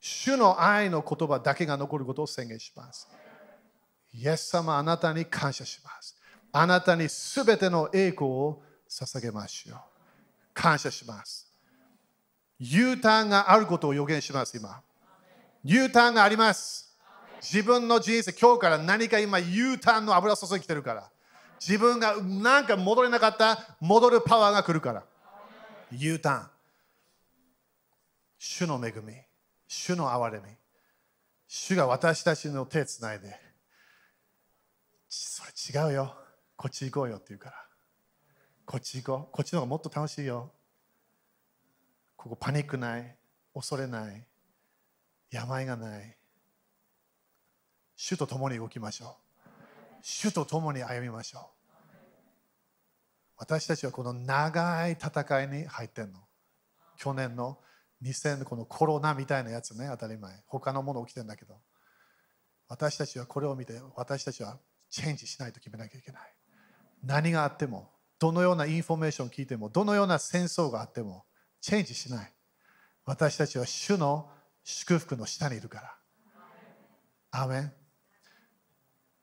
[0.00, 3.08] 主の愛の言葉だけが残ることを宣言します。
[4.14, 6.16] イエス様、あなたに感謝します。
[6.52, 9.78] あなたにすべての栄光を捧げましょう。
[10.54, 11.52] 感謝します。
[12.58, 14.80] U ターンがあることを予言します、今。
[15.64, 16.96] U ターンがあります。
[17.42, 21.10] 自分の人生、今日から何か今 U ターンの油注ぎてるから。
[21.66, 25.02] 自分がなんか戻れなかった戻るパワーが来るから
[25.92, 26.50] U ターン
[28.38, 29.14] 主の恵み
[29.66, 30.44] 主の憐れみ
[31.46, 33.34] 主が私たちの手つないで
[35.14, 36.16] それ違うよ。
[36.56, 37.56] こっち行こうよって言うから。
[38.66, 39.32] こっち行こう。
[39.32, 40.50] こっちの方がもっと楽しいよ。
[42.16, 43.16] ここパニックない。
[43.54, 44.26] 恐れない。
[45.30, 46.16] 病がない。
[47.96, 49.50] 主と共に動きましょう。
[50.02, 51.42] 主と共に歩みましょう。
[53.36, 56.20] 私たちはこの長い戦いに入ってんの。
[56.96, 57.58] 去年の
[58.02, 59.88] 2000のこのコロナみたいなやつね。
[59.90, 60.42] 当たり前。
[60.46, 61.54] 他のもの起きてんだけど。
[62.68, 64.58] 私たちはこれを見て私たちは
[64.94, 66.22] チェンジしないと決めなきゃいけない。
[67.02, 67.90] 何があっても
[68.20, 71.24] どのようなインフォメーションを聞いてもどのような戦争があっても
[71.60, 72.32] チェンジしない。
[73.04, 74.30] 私たちは主の
[74.62, 75.94] 祝福の下にいるから。
[77.32, 77.72] アーメン。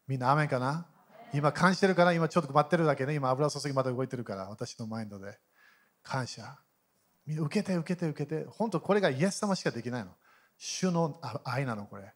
[0.10, 0.88] みんな雨かな？
[1.34, 3.14] 今感じてるから今ちょっと待ってるだけね。
[3.14, 4.50] 今油注ぎまだ動いてるから。
[4.50, 5.40] 私のマインドで。
[6.04, 6.60] 感謝。
[7.26, 8.46] みんな受けて受けて受けて。
[8.50, 10.12] 本当これがイエス様しかできないの。
[10.58, 12.14] 主の愛なのこれ。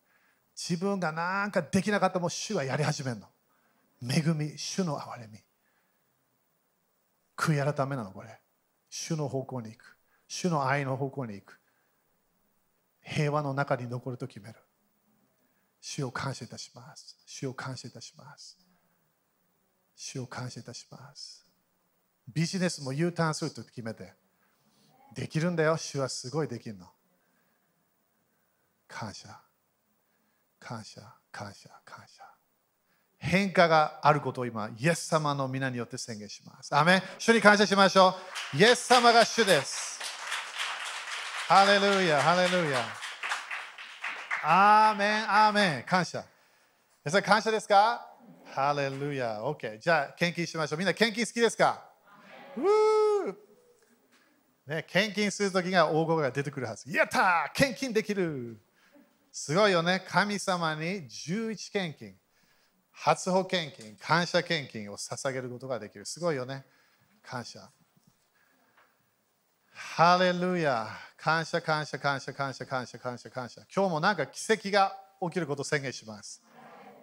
[0.54, 3.28] 自分がなんかできなかったも主はやり始めるの。
[4.10, 5.40] 恵み主の憐れみ
[7.38, 8.40] 悔い改めなのこれ
[8.90, 9.98] 主の方向に行く
[10.28, 11.60] 主の愛の方向に行く
[13.02, 14.56] 平和の中に残ると決める
[15.88, 17.16] 主を感謝いたします。
[17.28, 18.58] 主を感謝いたします。
[19.96, 21.46] 主を感謝いたします。
[22.28, 24.14] ビジネスも U ターンすると決めて、
[25.14, 25.78] できるんだよ。
[25.78, 26.88] 主はすごいできるの。
[28.88, 29.40] 感謝。
[30.60, 31.02] 感謝、
[31.32, 32.35] 感謝、感謝。
[33.26, 36.76] 変化があることを今、イエス様の皆によって宣言します。
[36.76, 38.16] アメ主に感謝しましょ
[38.54, 38.58] う。
[38.58, 40.00] イエス様が主です。
[41.48, 42.80] ハレルヤ、ハレルヤ。
[44.44, 45.84] アーメン、アーメン。
[45.84, 46.24] 感謝。
[47.04, 48.08] 皆さん、感謝ですか？
[48.54, 49.42] ハレルヤ。
[49.42, 49.80] OK。
[49.80, 50.80] じゃあ、献金しましょう。
[50.80, 51.84] みんな、献金好きですか？
[54.68, 56.92] ね、献金するときが大声が出てくるはず。
[56.92, 58.60] やった献金できる
[59.32, 60.04] すごいよね。
[60.08, 62.16] 神様に11献金、
[62.96, 66.06] 初歩献金、感謝献金を捧げることができる。
[66.06, 66.66] すごいよね。
[67.22, 67.70] 感謝。
[69.72, 70.88] ハレルヤ。
[71.18, 73.62] 感謝、感謝、感謝、感謝、感謝、感謝、感謝。
[73.76, 76.42] 今日もなんか奇跡が起きることを宣言します。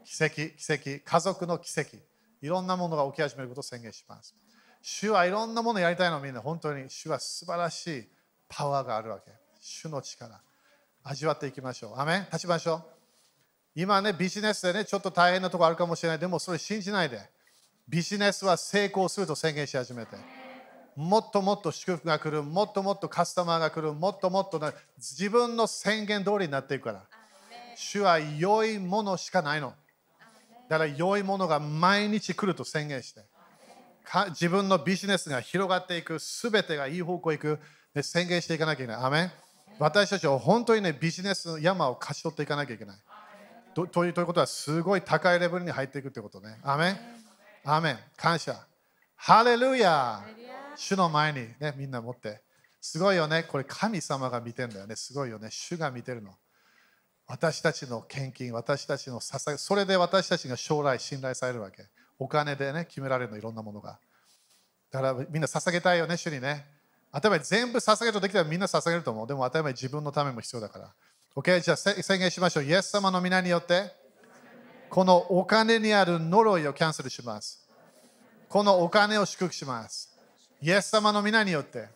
[0.05, 1.97] 奇跡、奇跡、家族の奇跡。
[2.41, 4.35] いろんなものが起き始めることを宣言します。
[4.81, 8.09] 主はいろんなものやりたいのみんな本当に主は素晴らしい
[8.49, 9.31] パワーがあるわけ。
[9.61, 10.41] 主の力。
[11.05, 12.01] 味わっていきましょう。
[12.01, 13.02] アメ立ちましょう。
[13.75, 16.19] 今ね、ビジネスでね、ちょっと大変なところあるかもしれない。
[16.19, 17.21] でもそれ信じないで。
[17.89, 20.17] ビジネスは成功すると宣言し始めて。
[20.95, 27.03] もっともっと祝福が来る、もっともっとカスタマーが来る、もっともっとね自分の宣言通りになっていくから。
[27.75, 29.73] 主は良いものしかないの。
[30.69, 33.23] だから良いものが毎日来ると宣言して。
[34.31, 37.61] 自分のビジネスが広がっていく、すべてがいい方向へ行く、
[37.95, 39.03] で宣言していかなきゃいけない。
[39.03, 39.31] アメ
[39.79, 42.97] 私たちは本当にね、ビジネスの山を勝ち取っていかなきゃいけない。
[43.75, 46.59] とということは、すごい高いレベルに入っていくってことね。
[46.63, 46.97] アメ
[47.65, 48.67] アメ感謝。
[49.17, 50.25] ハレルヤ
[50.77, 52.43] 主の前にね、みんな持って。
[52.81, 53.45] すごいよね。
[53.45, 54.97] これ神様が見てるんだよね。
[54.97, 55.49] すごいよね。
[55.51, 56.33] 主が見てるの。
[57.27, 61.87] 私たちの献金、私たちの捧げ、それで私たちが将来信頼されるわけ。
[62.19, 64.01] お金でね、決められるの、いろんなものが。
[64.91, 66.67] だからみんな捧げたいよね、主にね。
[67.13, 69.27] 当たり前全部捧げるとできたらみんな捧げると思う。
[69.27, 70.95] でも当たり前自分のためも必要だから。
[71.35, 72.65] OK、じゃあ宣言しましょう。
[72.65, 73.91] イエス様の皆によって、
[74.91, 77.67] このお金にある呪いをキャンセルします。
[78.51, 80.15] このお金を祝福します。
[80.61, 81.89] イエス様の皆によって、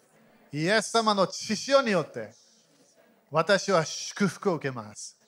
[0.52, 2.32] イエス様の血潮によって、
[3.30, 5.18] 私は祝福を受けます。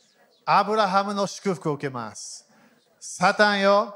[0.46, 2.48] アブラハムの祝福を受けます。
[2.98, 3.94] サタンよ、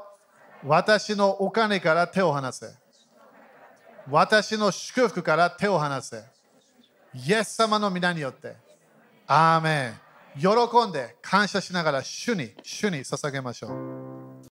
[0.63, 2.67] 私のお金から手を離せ。
[4.07, 6.23] 私の祝福から手を離せ。
[7.15, 8.55] イエス様の皆によって。
[9.25, 10.02] アーメン。
[10.39, 10.47] 喜
[10.87, 14.02] んで感謝しながら主に、主に捧げましょう。